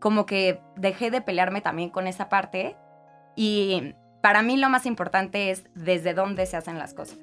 como 0.00 0.26
que 0.26 0.60
dejé 0.76 1.10
de 1.10 1.20
pelearme 1.20 1.60
también 1.60 1.90
con 1.90 2.06
esa 2.06 2.28
parte. 2.28 2.76
Y 3.34 3.94
para 4.22 4.42
mí 4.42 4.56
lo 4.56 4.68
más 4.68 4.86
importante 4.86 5.50
es 5.50 5.64
desde 5.74 6.14
dónde 6.14 6.46
se 6.46 6.56
hacen 6.56 6.78
las 6.78 6.94
cosas. 6.94 7.18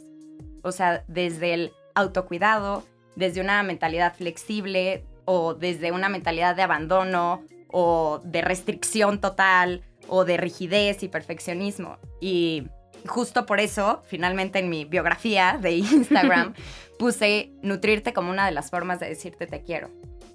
O 0.63 0.71
sea, 0.71 1.03
desde 1.07 1.53
el 1.53 1.71
autocuidado, 1.95 2.83
desde 3.15 3.41
una 3.41 3.61
mentalidad 3.63 4.15
flexible 4.15 5.05
o 5.25 5.53
desde 5.53 5.91
una 5.91 6.09
mentalidad 6.09 6.55
de 6.55 6.63
abandono 6.63 7.43
o 7.71 8.21
de 8.23 8.41
restricción 8.41 9.19
total 9.19 9.81
o 10.07 10.25
de 10.25 10.37
rigidez 10.37 11.03
y 11.03 11.07
perfeccionismo. 11.07 11.97
Y 12.21 12.67
justo 13.07 13.45
por 13.45 13.59
eso, 13.59 14.01
finalmente 14.05 14.59
en 14.59 14.69
mi 14.69 14.85
biografía 14.85 15.57
de 15.61 15.71
Instagram, 15.71 16.53
puse 16.99 17.51
nutrirte 17.61 18.13
como 18.13 18.31
una 18.31 18.45
de 18.45 18.51
las 18.51 18.69
formas 18.69 18.99
de 18.99 19.09
decirte 19.09 19.47
te 19.47 19.61
quiero. 19.61 19.89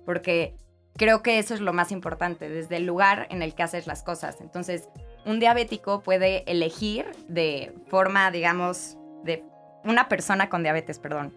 Porque 0.05 0.55
creo 0.97 1.23
que 1.23 1.39
eso 1.39 1.55
es 1.55 1.61
lo 1.61 1.73
más 1.73 1.93
importante, 1.93 2.49
desde 2.49 2.77
el 2.77 2.87
lugar 2.87 3.27
en 3.31 3.43
el 3.43 3.55
que 3.55 3.63
haces 3.63 3.87
las 3.87 4.03
cosas. 4.03 4.41
Entonces, 4.41 4.89
un 5.25 5.41
diabético 5.41 6.03
puede 6.03 6.45
elegir 6.51 7.07
de 7.29 7.73
forma, 7.89 8.31
digamos, 8.31 8.97
de 9.25 9.45
una 9.85 10.09
persona 10.09 10.49
con 10.49 10.63
diabetes, 10.63 10.99
perdón, 10.99 11.33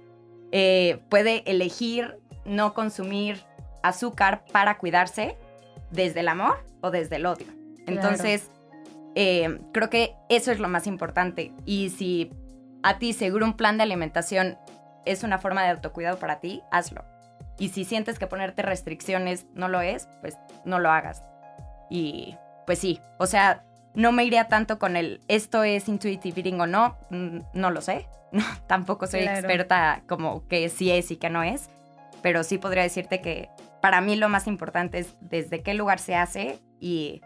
eh, 0.51 0.99
puede 1.09 1.43
elegir 1.49 2.17
no 2.45 2.73
consumir 2.73 3.43
azúcar 3.83 4.43
para 4.51 4.77
cuidarse 4.77 5.37
desde 5.91 6.21
el 6.21 6.27
amor 6.27 6.63
o 6.81 6.91
desde 6.91 7.17
el 7.17 7.25
odio. 7.25 7.47
Entonces, 7.87 8.49
eh, 9.15 9.59
creo 9.73 9.89
que 9.89 10.15
eso 10.29 10.51
es 10.51 10.59
lo 10.59 10.67
más 10.67 10.87
importante. 10.87 11.53
Y 11.65 11.89
si 11.89 12.31
a 12.83 12.97
ti 12.97 13.13
seguro 13.13 13.45
un 13.45 13.57
plan 13.57 13.77
de 13.77 13.83
alimentación 13.83 14.57
es 15.05 15.23
una 15.23 15.39
forma 15.39 15.63
de 15.63 15.69
autocuidado 15.69 16.17
para 16.17 16.39
ti, 16.39 16.61
hazlo. 16.71 17.03
Y 17.57 17.69
si 17.69 17.85
sientes 17.85 18.17
que 18.17 18.27
ponerte 18.27 18.61
restricciones 18.61 19.45
no 19.53 19.67
lo 19.67 19.81
es, 19.81 20.07
pues 20.21 20.37
no 20.65 20.79
lo 20.79 20.89
hagas. 20.89 21.23
Y 21.89 22.37
pues 22.65 22.79
sí, 22.79 23.01
o 23.17 23.27
sea, 23.27 23.63
no 23.93 24.11
me 24.11 24.23
iría 24.23 24.47
tanto 24.47 24.79
con 24.79 24.95
el 24.95 25.21
esto 25.27 25.63
es 25.63 25.87
intuitive 25.89 26.39
eating 26.39 26.61
o 26.61 26.67
no, 26.67 26.97
no 27.09 27.71
lo 27.71 27.81
sé. 27.81 28.07
No, 28.31 28.45
tampoco 28.65 29.07
soy 29.07 29.23
experta 29.23 30.03
como 30.07 30.47
que 30.47 30.69
sí 30.69 30.89
es 30.89 31.11
y 31.11 31.17
que 31.17 31.29
no 31.29 31.43
es, 31.43 31.69
pero 32.21 32.45
sí 32.45 32.57
podría 32.57 32.81
decirte 32.81 33.19
que 33.19 33.49
para 33.81 33.99
mí 33.99 34.15
lo 34.15 34.29
más 34.29 34.47
importante 34.47 34.99
es 34.99 35.17
desde 35.19 35.63
qué 35.63 35.73
lugar 35.73 35.99
se 35.99 36.15
hace 36.15 36.57
y 36.79 37.19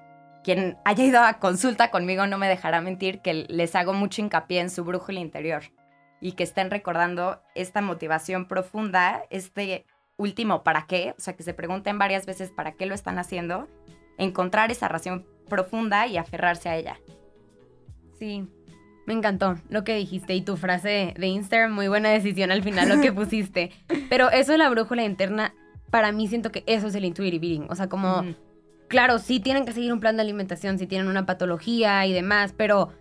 quien 0.45 0.77
haya 0.85 1.03
ido 1.03 1.21
a 1.21 1.39
consulta 1.39 1.89
conmigo 1.89 2.27
no 2.27 2.37
me 2.37 2.47
dejará 2.47 2.79
mentir 2.79 3.19
que 3.21 3.33
les 3.33 3.75
hago 3.75 3.93
mucho 3.93 4.21
hincapié 4.21 4.59
en 4.59 4.69
su 4.69 4.83
brújula 4.83 5.19
interior 5.19 5.63
y 6.21 6.33
que 6.33 6.43
estén 6.43 6.69
recordando 6.69 7.41
esta 7.55 7.81
motivación 7.81 8.47
profunda, 8.47 9.23
este 9.31 9.87
último 10.17 10.63
para 10.63 10.85
qué, 10.85 11.15
o 11.17 11.19
sea, 11.19 11.35
que 11.35 11.41
se 11.41 11.55
pregunten 11.55 11.97
varias 11.97 12.27
veces 12.27 12.51
para 12.51 12.73
qué 12.73 12.85
lo 12.85 12.93
están 12.93 13.17
haciendo, 13.17 13.67
encontrar 14.19 14.69
esa 14.69 14.87
razón 14.87 15.25
profunda 15.49 16.05
y 16.05 16.17
aferrarse 16.17 16.69
a 16.69 16.75
ella. 16.75 16.99
Sí, 18.19 18.47
me 19.07 19.15
encantó 19.15 19.55
lo 19.69 19.83
que 19.83 19.95
dijiste 19.95 20.35
y 20.35 20.41
tu 20.41 20.57
frase 20.57 21.15
de 21.17 21.25
Instagram, 21.25 21.73
muy 21.73 21.87
buena 21.87 22.09
decisión 22.09 22.51
al 22.51 22.61
final 22.61 22.87
lo 22.87 23.01
que 23.01 23.11
pusiste. 23.11 23.71
Pero 24.11 24.29
eso 24.29 24.51
de 24.51 24.59
la 24.59 24.69
brújula 24.69 25.03
interna, 25.03 25.55
para 25.89 26.11
mí 26.11 26.27
siento 26.27 26.51
que 26.51 26.63
eso 26.67 26.85
es 26.85 26.93
el 26.93 27.05
intuitive 27.05 27.47
eating. 27.47 27.65
O 27.71 27.75
sea, 27.75 27.89
como, 27.89 28.23
claro, 28.95 29.19
sí 29.19 29.41
tienen 29.41 29.65
que 29.65 29.73
seguir 29.73 29.91
un 29.91 29.99
plan 29.99 30.15
de 30.15 30.21
alimentación, 30.21 30.79
si 30.79 30.87
tienen 30.87 31.09
una 31.09 31.25
patología 31.25 32.05
y 32.05 32.13
demás, 32.13 32.53
pero 32.55 32.93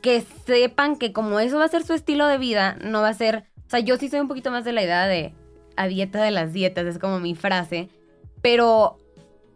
que 0.00 0.22
sepan 0.46 0.96
que 0.96 1.12
como 1.12 1.38
eso 1.38 1.58
va 1.58 1.66
a 1.66 1.68
ser 1.68 1.84
su 1.84 1.92
estilo 1.92 2.26
de 2.28 2.38
vida, 2.38 2.78
no 2.82 3.02
va 3.02 3.08
a 3.08 3.14
ser, 3.14 3.44
o 3.58 3.68
sea, 3.68 3.80
yo 3.80 3.98
sí 3.98 4.08
soy 4.08 4.20
un 4.20 4.28
poquito 4.28 4.50
más 4.50 4.64
de 4.64 4.72
la 4.72 4.82
idea 4.82 5.06
de 5.06 5.34
a 5.76 5.86
dieta 5.86 6.22
de 6.22 6.30
las 6.30 6.54
dietas, 6.54 6.86
es 6.86 6.98
como 6.98 7.20
mi 7.20 7.34
frase, 7.34 7.90
pero 8.40 8.96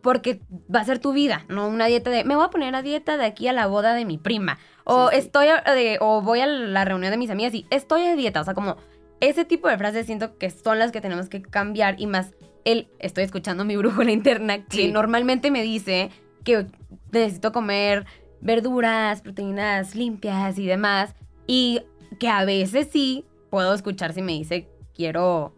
porque 0.02 0.42
va 0.74 0.80
a 0.80 0.84
ser 0.84 0.98
tu 0.98 1.14
vida, 1.14 1.46
no 1.48 1.66
una 1.68 1.86
dieta 1.86 2.10
de 2.10 2.22
me 2.22 2.36
voy 2.36 2.44
a 2.44 2.50
poner 2.50 2.74
a 2.74 2.82
dieta 2.82 3.16
de 3.16 3.24
aquí 3.24 3.48
a 3.48 3.54
la 3.54 3.66
boda 3.66 3.94
de 3.94 4.04
mi 4.04 4.18
prima 4.18 4.58
o 4.84 5.08
estoy 5.08 5.46
de, 5.46 5.96
o 6.02 6.20
voy 6.20 6.40
a 6.40 6.46
la 6.46 6.84
reunión 6.84 7.12
de 7.12 7.16
mis 7.16 7.30
amigas 7.30 7.54
y 7.54 7.64
estoy 7.70 8.02
a 8.02 8.14
dieta, 8.14 8.42
o 8.42 8.44
sea, 8.44 8.52
como 8.52 8.76
ese 9.20 9.46
tipo 9.46 9.68
de 9.68 9.78
frases 9.78 10.04
siento 10.04 10.36
que 10.36 10.50
son 10.50 10.78
las 10.78 10.92
que 10.92 11.00
tenemos 11.00 11.30
que 11.30 11.40
cambiar 11.40 11.98
y 11.98 12.06
más 12.06 12.34
el 12.64 12.88
estoy 12.98 13.24
escuchando 13.24 13.64
mi 13.64 13.76
brújula 13.76 14.10
interna 14.12 14.64
que 14.64 14.90
normalmente 14.90 15.50
me 15.50 15.62
dice 15.62 16.10
que 16.44 16.66
necesito 17.12 17.52
comer 17.52 18.06
verduras, 18.40 19.22
proteínas 19.22 19.94
limpias 19.94 20.58
y 20.58 20.66
demás 20.66 21.14
y 21.46 21.82
que 22.18 22.28
a 22.28 22.44
veces 22.44 22.88
sí 22.92 23.24
puedo 23.50 23.74
escuchar 23.74 24.12
si 24.12 24.22
me 24.22 24.32
dice 24.32 24.68
quiero 24.94 25.54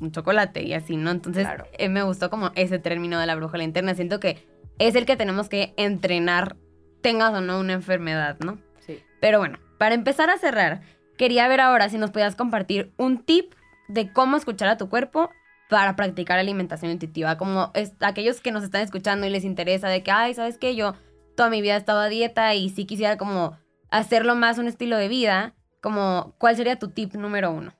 un 0.00 0.12
chocolate 0.12 0.62
y 0.62 0.74
así, 0.74 0.96
¿no? 0.96 1.10
Entonces 1.10 1.46
eh, 1.78 1.88
me 1.88 2.02
gustó 2.02 2.30
como 2.30 2.50
ese 2.54 2.78
término 2.78 3.18
de 3.18 3.26
la 3.26 3.34
brújula 3.34 3.64
interna. 3.64 3.94
Siento 3.94 4.20
que 4.20 4.46
es 4.78 4.94
el 4.94 5.06
que 5.06 5.16
tenemos 5.16 5.48
que 5.48 5.72
entrenar, 5.76 6.56
tengas 7.00 7.32
o 7.34 7.40
no 7.40 7.60
una 7.60 7.74
enfermedad, 7.74 8.36
¿no? 8.40 8.58
Sí. 8.80 9.02
Pero 9.20 9.38
bueno, 9.38 9.58
para 9.78 9.94
empezar 9.94 10.30
a 10.30 10.38
cerrar, 10.38 10.82
quería 11.16 11.48
ver 11.48 11.60
ahora 11.60 11.88
si 11.88 11.98
nos 11.98 12.10
podías 12.10 12.36
compartir 12.36 12.92
un 12.96 13.24
tip 13.24 13.54
de 13.88 14.12
cómo 14.12 14.36
escuchar 14.36 14.68
a 14.68 14.76
tu 14.76 14.88
cuerpo 14.88 15.30
para 15.74 15.96
practicar 15.96 16.38
alimentación 16.38 16.92
intuitiva. 16.92 17.36
Como 17.36 17.72
aquellos 17.98 18.40
que 18.40 18.52
nos 18.52 18.62
están 18.62 18.82
escuchando 18.82 19.26
y 19.26 19.30
les 19.30 19.42
interesa 19.42 19.88
de 19.88 20.04
que, 20.04 20.12
ay, 20.12 20.32
¿sabes 20.32 20.56
qué? 20.56 20.76
Yo 20.76 20.94
toda 21.36 21.50
mi 21.50 21.62
vida 21.62 21.74
he 21.74 21.78
estado 21.78 21.98
a 21.98 22.08
dieta 22.08 22.54
y 22.54 22.68
si 22.68 22.84
quisiera 22.84 23.18
como 23.18 23.58
hacerlo 23.90 24.36
más 24.36 24.58
un 24.58 24.68
estilo 24.68 24.96
de 24.96 25.08
vida, 25.08 25.56
como, 25.82 26.36
¿cuál 26.38 26.54
sería 26.54 26.78
tu 26.78 26.90
tip 26.90 27.14
número 27.14 27.50
uno? 27.50 27.74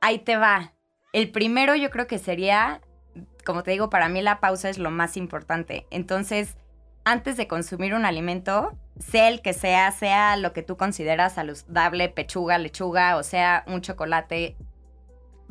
Ahí 0.00 0.20
te 0.20 0.38
va. 0.38 0.72
El 1.12 1.30
primero 1.30 1.74
yo 1.74 1.90
creo 1.90 2.06
que 2.06 2.16
sería, 2.16 2.80
como 3.44 3.62
te 3.62 3.72
digo, 3.72 3.90
para 3.90 4.08
mí 4.08 4.22
la 4.22 4.40
pausa 4.40 4.70
es 4.70 4.78
lo 4.78 4.90
más 4.90 5.18
importante. 5.18 5.86
Entonces, 5.90 6.56
antes 7.04 7.36
de 7.36 7.46
consumir 7.46 7.92
un 7.92 8.06
alimento, 8.06 8.72
sea 8.98 9.28
el 9.28 9.42
que 9.42 9.52
sea, 9.52 9.90
sea 9.92 10.38
lo 10.38 10.54
que 10.54 10.62
tú 10.62 10.78
consideras 10.78 11.34
saludable, 11.34 12.08
pechuga, 12.08 12.56
lechuga, 12.56 13.18
o 13.18 13.22
sea, 13.22 13.64
un 13.66 13.82
chocolate, 13.82 14.56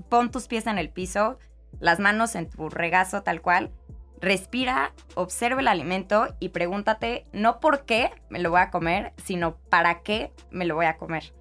pon 0.10 0.32
tus 0.32 0.48
pies 0.48 0.68
en 0.68 0.78
el 0.78 0.90
piso, 0.90 1.40
las 1.80 2.00
manos 2.00 2.36
en 2.36 2.50
tu 2.50 2.70
regazo 2.70 3.24
tal 3.24 3.42
cual, 3.42 3.72
respira, 4.20 4.94
observa 5.16 5.60
el 5.60 5.68
alimento 5.68 6.36
y 6.40 6.50
pregúntate 6.50 7.26
no 7.34 7.60
por 7.60 7.86
qué 7.86 8.12
me 8.30 8.40
lo 8.40 8.52
voy 8.52 8.62
a 8.62 8.72
comer, 8.72 9.14
sino 9.18 9.58
para 9.70 10.02
qué 10.02 10.32
me 10.50 10.66
lo 10.66 10.76
voy 10.76 10.86
a 10.86 10.98
comer. 10.98 11.34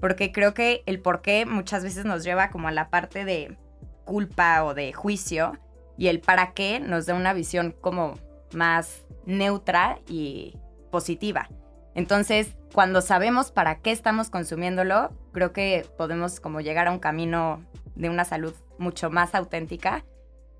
Porque 0.00 0.32
creo 0.32 0.54
que 0.54 0.82
el 0.86 1.00
por 1.00 1.20
qué 1.20 1.44
muchas 1.44 1.84
veces 1.84 2.06
nos 2.06 2.24
lleva 2.24 2.50
como 2.50 2.68
a 2.68 2.72
la 2.72 2.88
parte 2.88 3.26
de 3.26 3.58
culpa 4.06 4.64
o 4.64 4.72
de 4.72 4.92
juicio 4.94 5.58
y 5.98 6.08
el 6.08 6.20
para 6.20 6.52
qué 6.52 6.80
nos 6.80 7.04
da 7.04 7.14
una 7.14 7.34
visión 7.34 7.76
como 7.78 8.14
más 8.54 9.04
neutra 9.26 9.98
y 10.08 10.56
positiva. 10.90 11.48
Entonces, 11.94 12.56
cuando 12.72 13.00
sabemos 13.00 13.50
para 13.50 13.80
qué 13.80 13.90
estamos 13.90 14.30
consumiéndolo, 14.30 15.10
creo 15.32 15.52
que 15.52 15.86
podemos 15.96 16.40
como 16.40 16.60
llegar 16.60 16.86
a 16.86 16.92
un 16.92 16.98
camino 16.98 17.64
de 17.94 18.08
una 18.08 18.24
salud 18.24 18.54
mucho 18.78 19.10
más 19.10 19.34
auténtica 19.34 20.04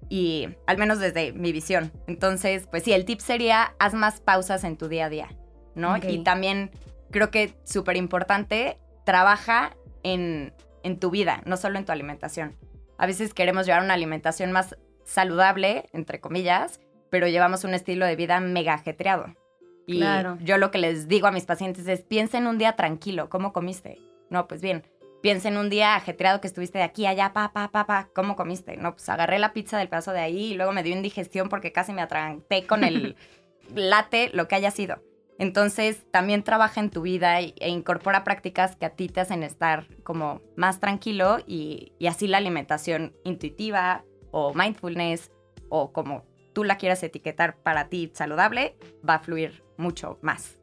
y 0.08 0.48
al 0.66 0.78
menos 0.78 0.98
desde 0.98 1.32
mi 1.32 1.52
visión. 1.52 1.92
Entonces, 2.06 2.66
pues 2.66 2.82
sí, 2.82 2.92
el 2.92 3.04
tip 3.04 3.20
sería 3.20 3.74
haz 3.78 3.94
más 3.94 4.20
pausas 4.20 4.64
en 4.64 4.76
tu 4.76 4.88
día 4.88 5.06
a 5.06 5.08
día, 5.08 5.28
¿no? 5.74 5.96
Y 5.96 6.24
también 6.24 6.70
creo 7.10 7.30
que 7.30 7.54
súper 7.64 7.96
importante, 7.96 8.78
trabaja 9.04 9.76
en, 10.02 10.52
en 10.82 10.98
tu 10.98 11.10
vida, 11.10 11.42
no 11.46 11.56
solo 11.56 11.78
en 11.78 11.84
tu 11.84 11.92
alimentación 11.92 12.56
a 13.00 13.06
veces 13.06 13.32
queremos 13.32 13.64
llevar 13.64 13.82
una 13.82 13.94
alimentación 13.94 14.52
más 14.52 14.76
saludable, 15.06 15.88
entre 15.94 16.20
comillas, 16.20 16.80
pero 17.08 17.26
llevamos 17.28 17.64
un 17.64 17.72
estilo 17.72 18.04
de 18.04 18.14
vida 18.14 18.40
mega 18.40 18.74
ajetreado. 18.74 19.34
Y 19.86 20.02
yo 20.44 20.58
lo 20.58 20.70
que 20.70 20.78
les 20.78 21.08
digo 21.08 21.26
a 21.26 21.32
mis 21.32 21.46
pacientes 21.46 21.88
es, 21.88 22.02
piensen 22.02 22.46
un 22.46 22.58
día 22.58 22.76
tranquilo, 22.76 23.28
¿cómo 23.28 23.52
comiste? 23.52 23.98
No, 24.28 24.46
pues 24.46 24.60
bien, 24.60 24.84
piensen 25.20 25.56
un 25.56 25.70
día 25.70 25.96
ajetreado 25.96 26.40
que 26.40 26.46
estuviste 26.46 26.78
de 26.78 26.84
aquí 26.84 27.06
allá, 27.06 27.32
pa, 27.32 27.52
pa, 27.52 27.70
pa, 27.70 27.86
pa, 27.86 28.08
¿cómo 28.14 28.36
comiste? 28.36 28.76
No, 28.76 28.92
pues 28.92 29.08
agarré 29.08 29.38
la 29.38 29.52
pizza 29.52 29.78
del 29.78 29.88
pedazo 29.88 30.12
de 30.12 30.20
ahí 30.20 30.52
y 30.52 30.54
luego 30.54 30.72
me 30.72 30.82
dio 30.82 30.94
indigestión 30.94 31.48
porque 31.48 31.72
casi 31.72 31.92
me 31.92 32.02
atraganté 32.02 32.66
con 32.66 32.84
el 32.84 33.16
late, 33.74 34.30
lo 34.32 34.48
que 34.48 34.54
haya 34.54 34.70
sido. 34.70 35.02
Entonces, 35.38 36.04
también 36.10 36.42
trabaja 36.42 36.80
en 36.80 36.90
tu 36.90 37.00
vida 37.00 37.40
e 37.40 37.68
incorpora 37.70 38.24
prácticas 38.24 38.76
que 38.76 38.84
a 38.84 38.90
ti 38.90 39.08
te 39.08 39.20
hacen 39.20 39.42
estar 39.42 39.86
como 40.02 40.42
más 40.54 40.80
tranquilo 40.80 41.38
y, 41.46 41.92
y 41.98 42.08
así 42.08 42.26
la 42.26 42.36
alimentación 42.36 43.16
intuitiva 43.24 44.04
o 44.32 44.52
mindfulness 44.52 45.30
o 45.70 45.92
como 45.92 46.29
tú 46.52 46.64
la 46.64 46.76
quieras 46.76 47.02
etiquetar 47.02 47.56
para 47.56 47.88
ti 47.88 48.10
saludable, 48.14 48.76
va 49.08 49.14
a 49.14 49.18
fluir 49.20 49.62
mucho 49.76 50.18
más. 50.22 50.58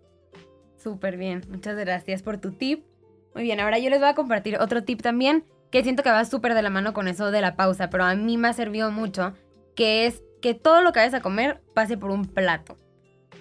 Súper 0.78 1.18
bien, 1.18 1.44
muchas 1.50 1.76
gracias 1.76 2.22
por 2.22 2.38
tu 2.38 2.52
tip. 2.52 2.86
Muy 3.34 3.44
bien, 3.44 3.60
ahora 3.60 3.80
yo 3.80 3.90
les 3.90 4.00
voy 4.00 4.10
a 4.10 4.16
compartir 4.16 4.58
otro 4.60 4.84
tip 4.84 5.02
también 5.02 5.46
que 5.72 5.84
siento 5.84 6.04
que 6.04 6.12
va 6.12 6.26
súper 6.26 6.54
de 6.54 6.62
la 6.62 6.70
mano 6.70 6.94
con 6.94 7.08
eso 7.08 7.32
de 7.32 7.42
la 7.42 7.56
pausa, 7.56 7.90
pero 7.90 8.04
a 8.04 8.16
mí 8.16 8.38
me 8.38 8.48
ha 8.48 8.54
servido 8.54 8.92
mucho, 8.92 9.34
que 9.76 10.06
es 10.06 10.24
que 10.42 10.54
todo 10.54 10.82
lo 10.82 10.92
que 10.92 11.00
vayas 11.00 11.14
a 11.14 11.22
comer 11.22 11.62
pase 11.74 11.98
por 11.98 12.12
un 12.12 12.26
plato. 12.26 12.78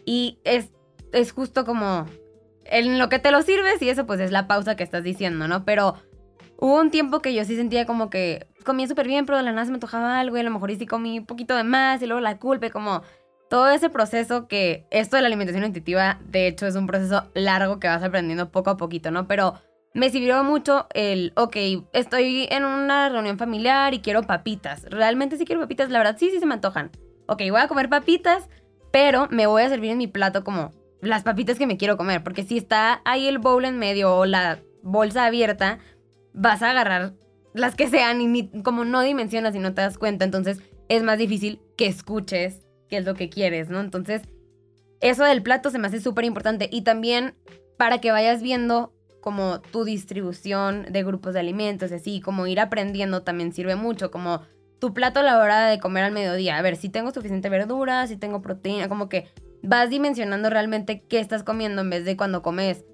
Y 0.04 0.38
es, 0.44 0.72
es 1.12 1.32
justo 1.32 1.64
como 1.64 2.06
en 2.64 2.98
lo 2.98 3.08
que 3.08 3.18
te 3.18 3.30
lo 3.30 3.42
sirves 3.42 3.80
y 3.82 3.88
eso 3.88 4.06
pues 4.06 4.20
es 4.20 4.32
la 4.32 4.48
pausa 4.48 4.76
que 4.76 4.82
estás 4.82 5.04
diciendo, 5.04 5.46
¿no? 5.46 5.64
Pero 5.64 5.94
hubo 6.58 6.80
un 6.80 6.90
tiempo 6.90 7.20
que 7.20 7.34
yo 7.34 7.44
sí 7.44 7.56
sentía 7.56 7.86
como 7.86 8.10
que 8.10 8.46
comía 8.66 8.86
súper 8.86 9.06
bien, 9.06 9.24
pero 9.24 9.38
de 9.38 9.44
la 9.44 9.52
nada 9.52 9.64
se 9.64 9.70
me 9.70 9.76
antojaba 9.76 10.20
algo 10.20 10.36
y 10.36 10.40
a 10.40 10.42
lo 10.42 10.50
mejor 10.50 10.70
sí 10.76 10.86
comí 10.86 11.20
un 11.20 11.26
poquito 11.26 11.56
de 11.56 11.64
más 11.64 12.02
y 12.02 12.06
luego 12.06 12.20
la 12.20 12.38
culpa 12.38 12.68
como 12.68 13.02
todo 13.48 13.70
ese 13.70 13.88
proceso 13.88 14.48
que 14.48 14.86
esto 14.90 15.16
de 15.16 15.22
la 15.22 15.28
alimentación 15.28 15.64
intuitiva 15.64 16.18
de 16.26 16.48
hecho 16.48 16.66
es 16.66 16.74
un 16.74 16.86
proceso 16.86 17.30
largo 17.34 17.80
que 17.80 17.88
vas 17.88 18.02
aprendiendo 18.02 18.50
poco 18.50 18.70
a 18.70 18.76
poquito, 18.76 19.10
¿no? 19.10 19.26
Pero 19.26 19.54
me 19.94 20.10
sirvió 20.10 20.44
mucho 20.44 20.88
el, 20.92 21.32
ok, 21.36 21.56
estoy 21.94 22.48
en 22.50 22.66
una 22.66 23.08
reunión 23.08 23.38
familiar 23.38 23.94
y 23.94 24.00
quiero 24.00 24.24
papitas. 24.24 24.82
Realmente 24.90 25.38
sí 25.38 25.46
quiero 25.46 25.62
papitas, 25.62 25.88
la 25.88 25.98
verdad 25.98 26.16
sí, 26.18 26.28
sí 26.30 26.38
se 26.38 26.44
me 26.44 26.52
antojan. 26.52 26.90
Ok, 27.28 27.42
voy 27.50 27.60
a 27.60 27.68
comer 27.68 27.88
papitas, 27.88 28.50
pero 28.92 29.26
me 29.30 29.46
voy 29.46 29.62
a 29.62 29.70
servir 29.70 29.92
en 29.92 29.98
mi 29.98 30.06
plato 30.06 30.44
como 30.44 30.72
las 31.00 31.22
papitas 31.22 31.58
que 31.58 31.66
me 31.66 31.78
quiero 31.78 31.96
comer. 31.96 32.22
Porque 32.22 32.42
si 32.42 32.58
está 32.58 33.00
ahí 33.04 33.26
el 33.26 33.38
bowl 33.38 33.64
en 33.64 33.78
medio 33.78 34.14
o 34.14 34.26
la 34.26 34.58
bolsa 34.82 35.24
abierta, 35.24 35.78
vas 36.34 36.62
a 36.62 36.70
agarrar 36.72 37.14
las 37.56 37.74
que 37.74 37.88
sean 37.88 38.20
y 38.20 38.62
como 38.62 38.84
no 38.84 39.00
dimensionas 39.00 39.54
y 39.54 39.58
no 39.58 39.74
te 39.74 39.82
das 39.82 39.98
cuenta. 39.98 40.24
Entonces 40.24 40.60
es 40.88 41.02
más 41.02 41.18
difícil 41.18 41.60
que 41.76 41.86
escuches 41.86 42.66
qué 42.88 42.98
es 42.98 43.04
lo 43.04 43.14
que 43.14 43.28
quieres, 43.28 43.68
¿no? 43.68 43.80
Entonces, 43.80 44.22
eso 45.00 45.24
del 45.24 45.42
plato 45.42 45.70
se 45.70 45.78
me 45.78 45.88
hace 45.88 46.00
súper 46.00 46.24
importante. 46.24 46.68
Y 46.70 46.82
también 46.82 47.34
para 47.76 48.00
que 48.00 48.12
vayas 48.12 48.42
viendo 48.42 48.92
como 49.20 49.60
tu 49.60 49.84
distribución 49.84 50.86
de 50.90 51.02
grupos 51.02 51.34
de 51.34 51.40
alimentos, 51.40 51.90
así, 51.90 52.20
como 52.20 52.46
ir 52.46 52.60
aprendiendo 52.60 53.22
también 53.22 53.52
sirve 53.52 53.74
mucho, 53.74 54.10
como 54.10 54.42
tu 54.78 54.94
plato 54.94 55.20
a 55.20 55.22
la 55.24 55.38
hora 55.38 55.66
de 55.66 55.80
comer 55.80 56.04
al 56.04 56.12
mediodía, 56.12 56.56
a 56.58 56.62
ver 56.62 56.76
si 56.76 56.88
tengo 56.88 57.10
suficiente 57.10 57.48
verdura, 57.48 58.06
si 58.06 58.16
tengo 58.16 58.40
proteína, 58.40 58.88
como 58.88 59.08
que 59.08 59.26
vas 59.62 59.90
dimensionando 59.90 60.48
realmente 60.48 61.02
qué 61.08 61.18
estás 61.18 61.42
comiendo 61.42 61.82
en 61.82 61.90
vez 61.90 62.04
de 62.04 62.16
cuando 62.16 62.42
comes 62.42 62.84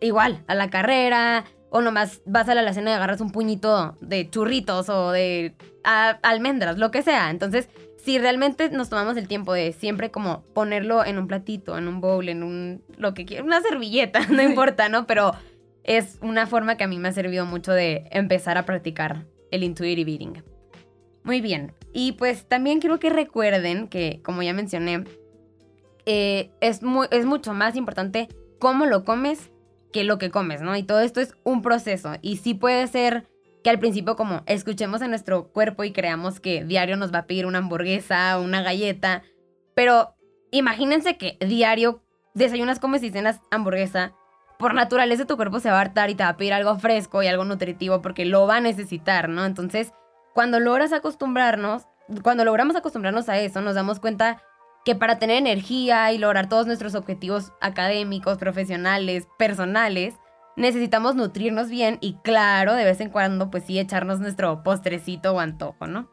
igual, 0.00 0.44
a 0.46 0.54
la 0.54 0.70
carrera, 0.70 1.44
o 1.76 1.82
nomás 1.82 2.22
vas 2.24 2.48
a 2.48 2.54
la 2.54 2.62
alacena 2.62 2.92
y 2.92 2.94
agarras 2.94 3.20
un 3.20 3.30
puñito 3.30 3.98
de 4.00 4.30
churritos 4.30 4.88
o 4.88 5.12
de 5.12 5.54
almendras, 5.82 6.78
lo 6.78 6.90
que 6.90 7.02
sea. 7.02 7.28
Entonces, 7.28 7.68
si 7.98 8.18
realmente 8.18 8.70
nos 8.70 8.88
tomamos 8.88 9.18
el 9.18 9.28
tiempo 9.28 9.52
de 9.52 9.74
siempre 9.74 10.10
como 10.10 10.42
ponerlo 10.54 11.04
en 11.04 11.18
un 11.18 11.28
platito, 11.28 11.76
en 11.76 11.86
un 11.86 12.00
bowl, 12.00 12.30
en 12.30 12.42
un 12.42 12.82
lo 12.96 13.12
que 13.12 13.26
quieras, 13.26 13.44
una 13.44 13.60
servilleta, 13.60 14.20
no 14.30 14.42
importa, 14.42 14.88
¿no? 14.88 15.06
Pero 15.06 15.32
es 15.84 16.18
una 16.22 16.46
forma 16.46 16.78
que 16.78 16.84
a 16.84 16.88
mí 16.88 16.98
me 16.98 17.08
ha 17.08 17.12
servido 17.12 17.44
mucho 17.44 17.72
de 17.72 18.08
empezar 18.10 18.56
a 18.56 18.64
practicar 18.64 19.26
el 19.50 19.62
intuitive 19.62 20.10
eating. 20.10 20.42
Muy 21.24 21.42
bien. 21.42 21.74
Y 21.92 22.12
pues 22.12 22.48
también 22.48 22.80
quiero 22.80 22.98
que 22.98 23.10
recuerden 23.10 23.88
que, 23.88 24.20
como 24.22 24.42
ya 24.42 24.54
mencioné, 24.54 25.04
eh, 26.06 26.52
es, 26.62 26.80
es 27.10 27.26
mucho 27.26 27.52
más 27.52 27.76
importante 27.76 28.28
cómo 28.58 28.86
lo 28.86 29.04
comes 29.04 29.50
que 29.92 30.04
lo 30.04 30.18
que 30.18 30.30
comes, 30.30 30.62
¿no? 30.62 30.76
Y 30.76 30.82
todo 30.82 31.00
esto 31.00 31.20
es 31.20 31.34
un 31.44 31.62
proceso. 31.62 32.14
Y 32.22 32.36
sí 32.36 32.54
puede 32.54 32.86
ser 32.86 33.26
que 33.62 33.70
al 33.70 33.78
principio 33.78 34.16
como 34.16 34.42
escuchemos 34.46 35.02
a 35.02 35.08
nuestro 35.08 35.48
cuerpo 35.48 35.84
y 35.84 35.92
creamos 35.92 36.40
que 36.40 36.64
diario 36.64 36.96
nos 36.96 37.12
va 37.12 37.20
a 37.20 37.26
pedir 37.26 37.46
una 37.46 37.58
hamburguesa 37.58 38.38
o 38.38 38.42
una 38.42 38.62
galleta. 38.62 39.22
Pero 39.74 40.14
imagínense 40.50 41.16
que 41.16 41.36
diario 41.40 42.02
desayunas, 42.34 42.78
comes 42.78 43.02
y 43.02 43.10
cenas 43.10 43.40
hamburguesa 43.50 44.14
por 44.58 44.74
naturaleza 44.74 45.26
tu 45.26 45.36
cuerpo 45.36 45.60
se 45.60 45.70
va 45.70 45.78
a 45.78 45.80
hartar 45.82 46.10
y 46.10 46.14
te 46.14 46.22
va 46.22 46.30
a 46.30 46.36
pedir 46.36 46.52
algo 46.52 46.78
fresco 46.78 47.22
y 47.22 47.26
algo 47.26 47.44
nutritivo 47.44 48.02
porque 48.02 48.24
lo 48.24 48.46
va 48.46 48.56
a 48.56 48.60
necesitar, 48.60 49.28
¿no? 49.28 49.44
Entonces, 49.44 49.92
cuando 50.34 50.60
logras 50.60 50.92
acostumbrarnos, 50.92 51.86
cuando 52.22 52.44
logramos 52.44 52.76
acostumbrarnos 52.76 53.28
a 53.28 53.38
eso, 53.38 53.60
nos 53.60 53.74
damos 53.74 54.00
cuenta 54.00 54.42
que 54.86 54.94
para 54.94 55.18
tener 55.18 55.36
energía 55.36 56.12
y 56.12 56.18
lograr 56.18 56.48
todos 56.48 56.68
nuestros 56.68 56.94
objetivos 56.94 57.52
académicos, 57.60 58.38
profesionales, 58.38 59.26
personales, 59.36 60.14
necesitamos 60.56 61.16
nutrirnos 61.16 61.68
bien 61.68 61.98
y 62.00 62.18
claro, 62.22 62.72
de 62.72 62.84
vez 62.84 63.00
en 63.00 63.10
cuando, 63.10 63.50
pues 63.50 63.64
sí, 63.64 63.80
echarnos 63.80 64.20
nuestro 64.20 64.62
postrecito 64.62 65.32
o 65.32 65.40
antojo, 65.40 65.88
¿no? 65.88 66.08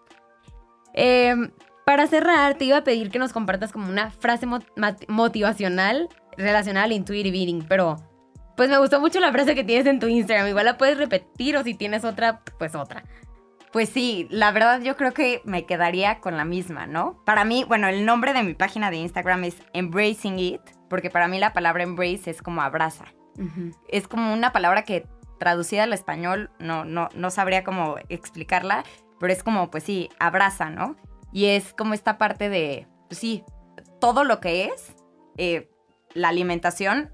Em, 0.96 1.52
para 1.86 2.08
cerrar, 2.08 2.56
te 2.56 2.66
iba 2.66 2.78
a 2.78 2.84
pedir 2.84 3.12
que 3.12 3.20
nos 3.20 3.32
compartas 3.32 3.72
como 3.72 3.88
una 3.88 4.10
frase 4.10 4.48
motivacional 5.08 6.10
relacionada 6.36 6.86
al 6.86 6.94
intuitive 6.94 7.38
eating, 7.38 7.64
pero 7.70 7.98
pues 8.58 8.70
me 8.70 8.80
gustó 8.80 9.00
mucho 9.00 9.20
la 9.20 9.32
frase 9.32 9.54
que 9.54 9.64
tienes 9.64 9.86
en 9.86 10.00
tu 10.00 10.08
Instagram. 10.08 10.48
Igual 10.48 10.66
la 10.66 10.80
puedes 10.80 10.98
repetir 10.98 11.58
o 11.58 11.64
si 11.64 11.76
tienes 11.76 12.04
otra, 12.06 12.42
pues 12.58 12.74
otra. 12.74 13.04
Pues 13.74 13.90
sí, 13.90 14.28
la 14.30 14.52
verdad 14.52 14.82
yo 14.82 14.96
creo 14.96 15.14
que 15.14 15.42
me 15.46 15.66
quedaría 15.66 16.20
con 16.20 16.38
la 16.38 16.46
misma, 16.46 16.86
¿no? 16.86 17.20
Para 17.26 17.44
mí, 17.44 17.66
bueno, 17.68 17.88
el 17.88 18.06
nombre 18.06 18.32
de 18.34 18.44
mi 18.44 18.54
página 18.54 18.92
de 18.92 18.98
Instagram 18.98 19.44
es 19.46 19.58
Embracing 19.74 20.38
It, 20.38 20.62
porque 20.90 21.10
para 21.10 21.28
mí 21.28 21.40
la 21.40 21.54
palabra 21.54 21.82
embrace 21.82 22.30
es 22.30 22.42
como 22.44 22.62
abraza. 22.62 23.06
Es 23.90 24.08
como 24.08 24.32
una 24.32 24.54
palabra 24.54 24.84
que 24.84 25.08
traducida 25.40 25.84
al 25.84 25.94
español 25.94 26.52
no, 26.60 26.86
no, 26.86 27.10
no 27.16 27.32
sabría 27.32 27.64
cómo 27.64 27.96
explicarla, 28.10 28.84
pero 29.20 29.34
es 29.34 29.42
como, 29.42 29.72
pues 29.72 29.84
sí, 29.84 30.10
abraza, 30.20 30.70
¿no? 30.70 30.96
Y 31.32 31.48
es 31.48 31.74
como 31.74 31.96
esta 31.96 32.20
parte 32.20 32.50
de, 32.50 32.88
pues 33.10 33.18
sí, 33.18 33.44
todo 34.00 34.24
lo 34.24 34.40
que 34.40 34.66
es 34.66 34.96
eh, 35.38 35.72
la 36.14 36.30
alimentación 36.30 37.12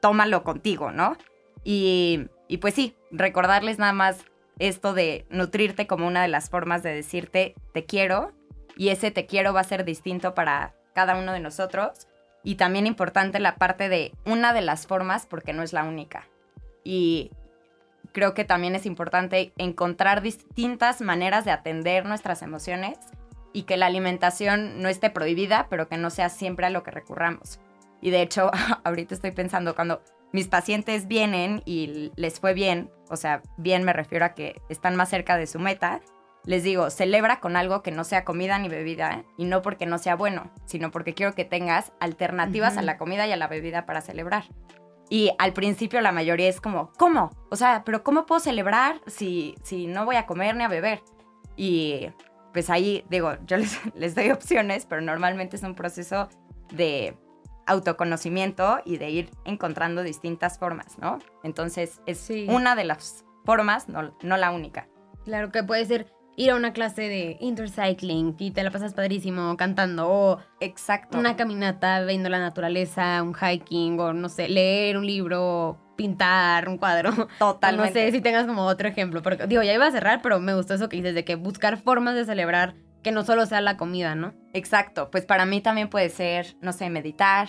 tómalo 0.00 0.44
contigo, 0.44 0.92
¿no? 0.92 1.16
Y, 1.64 2.28
pues 2.60 2.74
sí, 2.74 2.96
recordarles 3.10 3.78
nada 3.78 3.92
más 3.92 4.24
esto 4.68 4.94
de 4.94 5.26
nutrirte 5.28 5.88
como 5.88 6.06
una 6.06 6.22
de 6.22 6.28
las 6.28 6.48
formas 6.48 6.84
de 6.84 6.94
decirte 6.94 7.54
te 7.72 7.84
quiero 7.84 8.32
y 8.76 8.90
ese 8.90 9.10
te 9.10 9.26
quiero 9.26 9.52
va 9.52 9.60
a 9.60 9.64
ser 9.64 9.84
distinto 9.84 10.34
para 10.34 10.74
cada 10.94 11.16
uno 11.16 11.32
de 11.32 11.40
nosotros. 11.40 12.06
Y 12.44 12.54
también 12.54 12.86
importante 12.86 13.40
la 13.40 13.56
parte 13.56 13.88
de 13.88 14.12
una 14.24 14.52
de 14.52 14.62
las 14.62 14.86
formas 14.86 15.26
porque 15.26 15.52
no 15.52 15.62
es 15.62 15.72
la 15.72 15.84
única. 15.84 16.28
Y 16.84 17.30
creo 18.12 18.34
que 18.34 18.44
también 18.44 18.74
es 18.76 18.86
importante 18.86 19.52
encontrar 19.58 20.22
distintas 20.22 21.00
maneras 21.00 21.44
de 21.44 21.50
atender 21.50 22.06
nuestras 22.06 22.42
emociones 22.42 22.98
y 23.52 23.64
que 23.64 23.76
la 23.76 23.86
alimentación 23.86 24.80
no 24.80 24.88
esté 24.88 25.10
prohibida, 25.10 25.66
pero 25.70 25.88
que 25.88 25.96
no 25.96 26.10
sea 26.10 26.28
siempre 26.28 26.66
a 26.66 26.70
lo 26.70 26.84
que 26.84 26.90
recurramos. 26.92 27.58
Y 28.00 28.10
de 28.10 28.22
hecho, 28.22 28.50
ahorita 28.84 29.14
estoy 29.14 29.32
pensando, 29.32 29.74
cuando 29.74 30.02
mis 30.32 30.48
pacientes 30.48 31.08
vienen 31.08 31.62
y 31.64 32.10
les 32.16 32.40
fue 32.40 32.54
bien, 32.54 32.90
o 33.12 33.16
sea, 33.16 33.42
bien 33.58 33.84
me 33.84 33.92
refiero 33.92 34.24
a 34.24 34.30
que 34.30 34.60
están 34.68 34.96
más 34.96 35.10
cerca 35.10 35.36
de 35.36 35.46
su 35.46 35.58
meta, 35.58 36.00
les 36.44 36.64
digo, 36.64 36.90
celebra 36.90 37.40
con 37.40 37.56
algo 37.56 37.82
que 37.82 37.92
no 37.92 38.04
sea 38.04 38.24
comida 38.24 38.58
ni 38.58 38.68
bebida, 38.68 39.24
y 39.36 39.44
no 39.44 39.62
porque 39.62 39.86
no 39.86 39.98
sea 39.98 40.16
bueno, 40.16 40.50
sino 40.64 40.90
porque 40.90 41.14
quiero 41.14 41.34
que 41.34 41.44
tengas 41.44 41.92
alternativas 42.00 42.76
a 42.78 42.82
la 42.82 42.96
comida 42.96 43.26
y 43.26 43.32
a 43.32 43.36
la 43.36 43.46
bebida 43.46 43.86
para 43.86 44.00
celebrar. 44.00 44.44
Y 45.08 45.30
al 45.38 45.52
principio 45.52 46.00
la 46.00 46.10
mayoría 46.10 46.48
es 46.48 46.60
como, 46.60 46.90
¿cómo? 46.98 47.30
O 47.50 47.56
sea, 47.56 47.82
pero 47.84 48.02
¿cómo 48.02 48.24
puedo 48.24 48.40
celebrar 48.40 49.00
si, 49.06 49.54
si 49.62 49.86
no 49.86 50.06
voy 50.06 50.16
a 50.16 50.26
comer 50.26 50.56
ni 50.56 50.64
a 50.64 50.68
beber? 50.68 51.02
Y 51.54 52.08
pues 52.52 52.70
ahí 52.70 53.04
digo, 53.10 53.36
yo 53.46 53.58
les, 53.58 53.78
les 53.94 54.14
doy 54.14 54.30
opciones, 54.30 54.86
pero 54.86 55.02
normalmente 55.02 55.56
es 55.56 55.62
un 55.62 55.74
proceso 55.74 56.28
de 56.72 57.14
autoconocimiento 57.66 58.80
y 58.84 58.98
de 58.98 59.10
ir 59.10 59.30
encontrando 59.44 60.02
distintas 60.02 60.58
formas, 60.58 60.98
¿no? 60.98 61.18
Entonces 61.42 62.00
es 62.06 62.30
una 62.48 62.74
de 62.74 62.84
las 62.84 63.24
formas, 63.44 63.88
no, 63.88 64.14
no 64.22 64.36
la 64.36 64.50
única. 64.50 64.88
Claro 65.24 65.50
que 65.50 65.62
puede 65.62 65.84
ser 65.84 66.06
ir 66.36 66.50
a 66.50 66.56
una 66.56 66.72
clase 66.72 67.02
de 67.02 67.36
intercycling 67.40 68.36
y 68.38 68.50
te 68.52 68.62
la 68.62 68.70
pasas 68.70 68.94
padrísimo 68.94 69.56
cantando 69.56 70.08
o 70.08 70.38
exacto 70.60 71.18
una 71.18 71.36
caminata 71.36 72.02
viendo 72.04 72.28
la 72.28 72.38
naturaleza, 72.38 73.22
un 73.22 73.34
hiking 73.34 74.00
o 74.00 74.12
no 74.12 74.28
sé, 74.28 74.48
leer 74.48 74.96
un 74.96 75.06
libro, 75.06 75.78
pintar 75.96 76.68
un 76.68 76.78
cuadro. 76.78 77.28
Totalmente. 77.38 77.88
No 77.88 77.92
sé 77.92 78.12
si 78.12 78.20
tengas 78.20 78.46
como 78.46 78.64
otro 78.64 78.88
ejemplo, 78.88 79.22
porque 79.22 79.46
digo, 79.46 79.62
ya 79.62 79.74
iba 79.74 79.86
a 79.86 79.90
cerrar, 79.90 80.22
pero 80.22 80.40
me 80.40 80.54
gustó 80.54 80.74
eso 80.74 80.88
que 80.88 80.96
dices 80.96 81.14
de 81.14 81.24
que 81.24 81.34
buscar 81.34 81.76
formas 81.76 82.14
de 82.14 82.24
celebrar 82.24 82.74
que 83.02 83.12
no 83.12 83.24
solo 83.24 83.46
sea 83.46 83.60
la 83.60 83.76
comida, 83.76 84.14
¿no? 84.14 84.34
Exacto, 84.52 85.10
pues 85.10 85.24
para 85.24 85.46
mí 85.46 85.60
también 85.60 85.88
puede 85.88 86.08
ser, 86.08 86.56
no 86.60 86.72
sé, 86.72 86.88
meditar, 86.90 87.48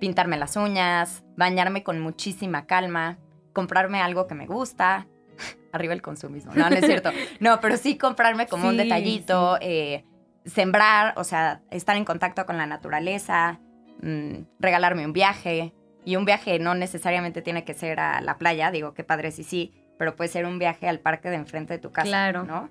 pintarme 0.00 0.36
las 0.36 0.56
uñas, 0.56 1.24
bañarme 1.36 1.82
con 1.82 2.00
muchísima 2.00 2.66
calma, 2.66 3.18
comprarme 3.52 4.00
algo 4.00 4.26
que 4.26 4.34
me 4.34 4.46
gusta. 4.46 5.06
Arriba 5.72 5.92
el 5.92 6.02
consumismo, 6.02 6.52
no, 6.54 6.68
no 6.70 6.76
es 6.76 6.86
cierto. 6.86 7.10
No, 7.40 7.60
pero 7.60 7.76
sí 7.76 7.98
comprarme 7.98 8.46
como 8.46 8.68
un 8.68 8.76
detallito, 8.76 9.58
eh, 9.60 10.04
sembrar, 10.44 11.14
o 11.16 11.24
sea, 11.24 11.62
estar 11.70 11.96
en 11.96 12.04
contacto 12.04 12.46
con 12.46 12.56
la 12.56 12.66
naturaleza, 12.66 13.60
mm, 14.02 14.44
regalarme 14.58 15.04
un 15.04 15.12
viaje. 15.12 15.72
Y 16.06 16.16
un 16.16 16.26
viaje 16.26 16.58
no 16.58 16.74
necesariamente 16.74 17.40
tiene 17.40 17.64
que 17.64 17.72
ser 17.72 17.98
a 17.98 18.20
la 18.20 18.36
playa, 18.36 18.70
digo, 18.70 18.92
qué 18.92 19.04
padre 19.04 19.30
si 19.30 19.42
sí, 19.42 19.72
pero 19.98 20.16
puede 20.16 20.28
ser 20.28 20.44
un 20.44 20.58
viaje 20.58 20.86
al 20.86 21.00
parque 21.00 21.30
de 21.30 21.36
enfrente 21.36 21.72
de 21.72 21.78
tu 21.78 21.92
casa. 21.92 22.06
Claro. 22.06 22.44
¿no? 22.44 22.68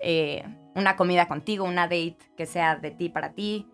Eh, 0.00 0.44
una 0.76 0.94
comida 0.94 1.26
contigo, 1.26 1.64
una 1.64 1.84
date 1.84 2.18
que 2.36 2.46
sea 2.46 2.76
de 2.76 2.92
ti 2.92 3.08
para 3.08 3.32
ti. 3.32 3.66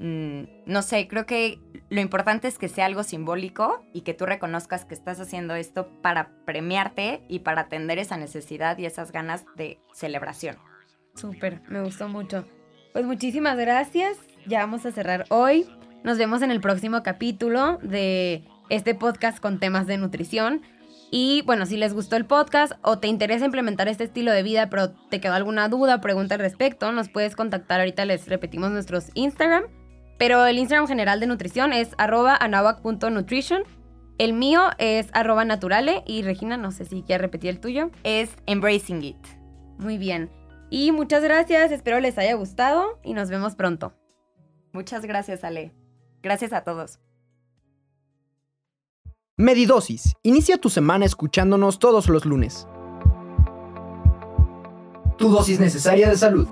Mm, 0.00 0.42
no 0.66 0.82
sé, 0.82 1.08
creo 1.08 1.24
que 1.24 1.60
lo 1.88 2.00
importante 2.00 2.48
es 2.48 2.58
que 2.58 2.68
sea 2.68 2.86
algo 2.86 3.04
simbólico 3.04 3.84
y 3.94 4.02
que 4.02 4.12
tú 4.12 4.26
reconozcas 4.26 4.84
que 4.84 4.94
estás 4.94 5.20
haciendo 5.20 5.54
esto 5.54 5.88
para 6.02 6.30
premiarte 6.44 7.22
y 7.28 7.40
para 7.40 7.62
atender 7.62 7.98
esa 7.98 8.16
necesidad 8.16 8.76
y 8.76 8.86
esas 8.86 9.12
ganas 9.12 9.44
de 9.56 9.80
celebración. 9.92 10.56
Súper, 11.14 11.62
me 11.68 11.80
gustó 11.82 12.08
mucho. 12.08 12.44
Pues 12.92 13.04
muchísimas 13.04 13.56
gracias. 13.56 14.18
Ya 14.46 14.60
vamos 14.60 14.84
a 14.84 14.92
cerrar 14.92 15.26
hoy. 15.30 15.66
Nos 16.04 16.18
vemos 16.18 16.42
en 16.42 16.50
el 16.50 16.60
próximo 16.60 17.02
capítulo 17.02 17.78
de 17.82 18.44
este 18.68 18.94
podcast 18.94 19.38
con 19.40 19.58
temas 19.58 19.86
de 19.86 19.98
nutrición. 19.98 20.62
Y 21.10 21.42
bueno, 21.42 21.64
si 21.66 21.76
les 21.76 21.94
gustó 21.94 22.16
el 22.16 22.26
podcast 22.26 22.72
o 22.82 22.98
te 22.98 23.08
interesa 23.08 23.44
implementar 23.44 23.88
este 23.88 24.04
estilo 24.04 24.32
de 24.32 24.42
vida, 24.42 24.68
pero 24.68 24.90
te 24.90 25.20
quedó 25.20 25.34
alguna 25.34 25.68
duda, 25.68 26.00
pregunta 26.00 26.34
al 26.34 26.40
respecto, 26.40 26.92
nos 26.92 27.08
puedes 27.08 27.34
contactar. 27.34 27.80
Ahorita 27.80 28.04
les 28.04 28.28
repetimos 28.28 28.70
nuestros 28.70 29.10
Instagram. 29.14 29.64
Pero 30.18 30.44
el 30.46 30.58
Instagram 30.58 30.88
general 30.88 31.20
de 31.20 31.28
nutrición 31.28 31.72
es 31.72 31.90
arroba 31.96 32.36
anahuac.nutrition. 32.36 33.62
El 34.18 34.32
mío 34.32 34.62
es 34.78 35.08
arroba 35.12 35.44
naturale. 35.44 36.02
Y 36.06 36.22
Regina, 36.22 36.56
no 36.56 36.72
sé 36.72 36.84
si 36.84 37.02
quieres 37.02 37.22
repetir 37.22 37.50
el 37.50 37.60
tuyo. 37.60 37.90
Es 38.02 38.30
embracing 38.46 39.02
it. 39.04 39.26
Muy 39.78 39.96
bien. 39.96 40.30
Y 40.70 40.92
muchas 40.92 41.22
gracias, 41.22 41.72
espero 41.72 41.98
les 42.00 42.18
haya 42.18 42.34
gustado 42.34 42.98
y 43.02 43.14
nos 43.14 43.30
vemos 43.30 43.54
pronto. 43.54 43.94
Muchas 44.72 45.04
gracias, 45.06 45.44
Ale. 45.44 45.72
Gracias 46.22 46.52
a 46.52 46.62
todos. 46.62 47.00
Medidosis. 49.40 50.16
Inicia 50.24 50.58
tu 50.58 50.68
semana 50.68 51.04
escuchándonos 51.04 51.78
todos 51.78 52.08
los 52.08 52.24
lunes. 52.24 52.66
Tu 55.16 55.28
dosis 55.28 55.60
necesaria 55.60 56.08
de 56.08 56.16
salud. 56.16 56.48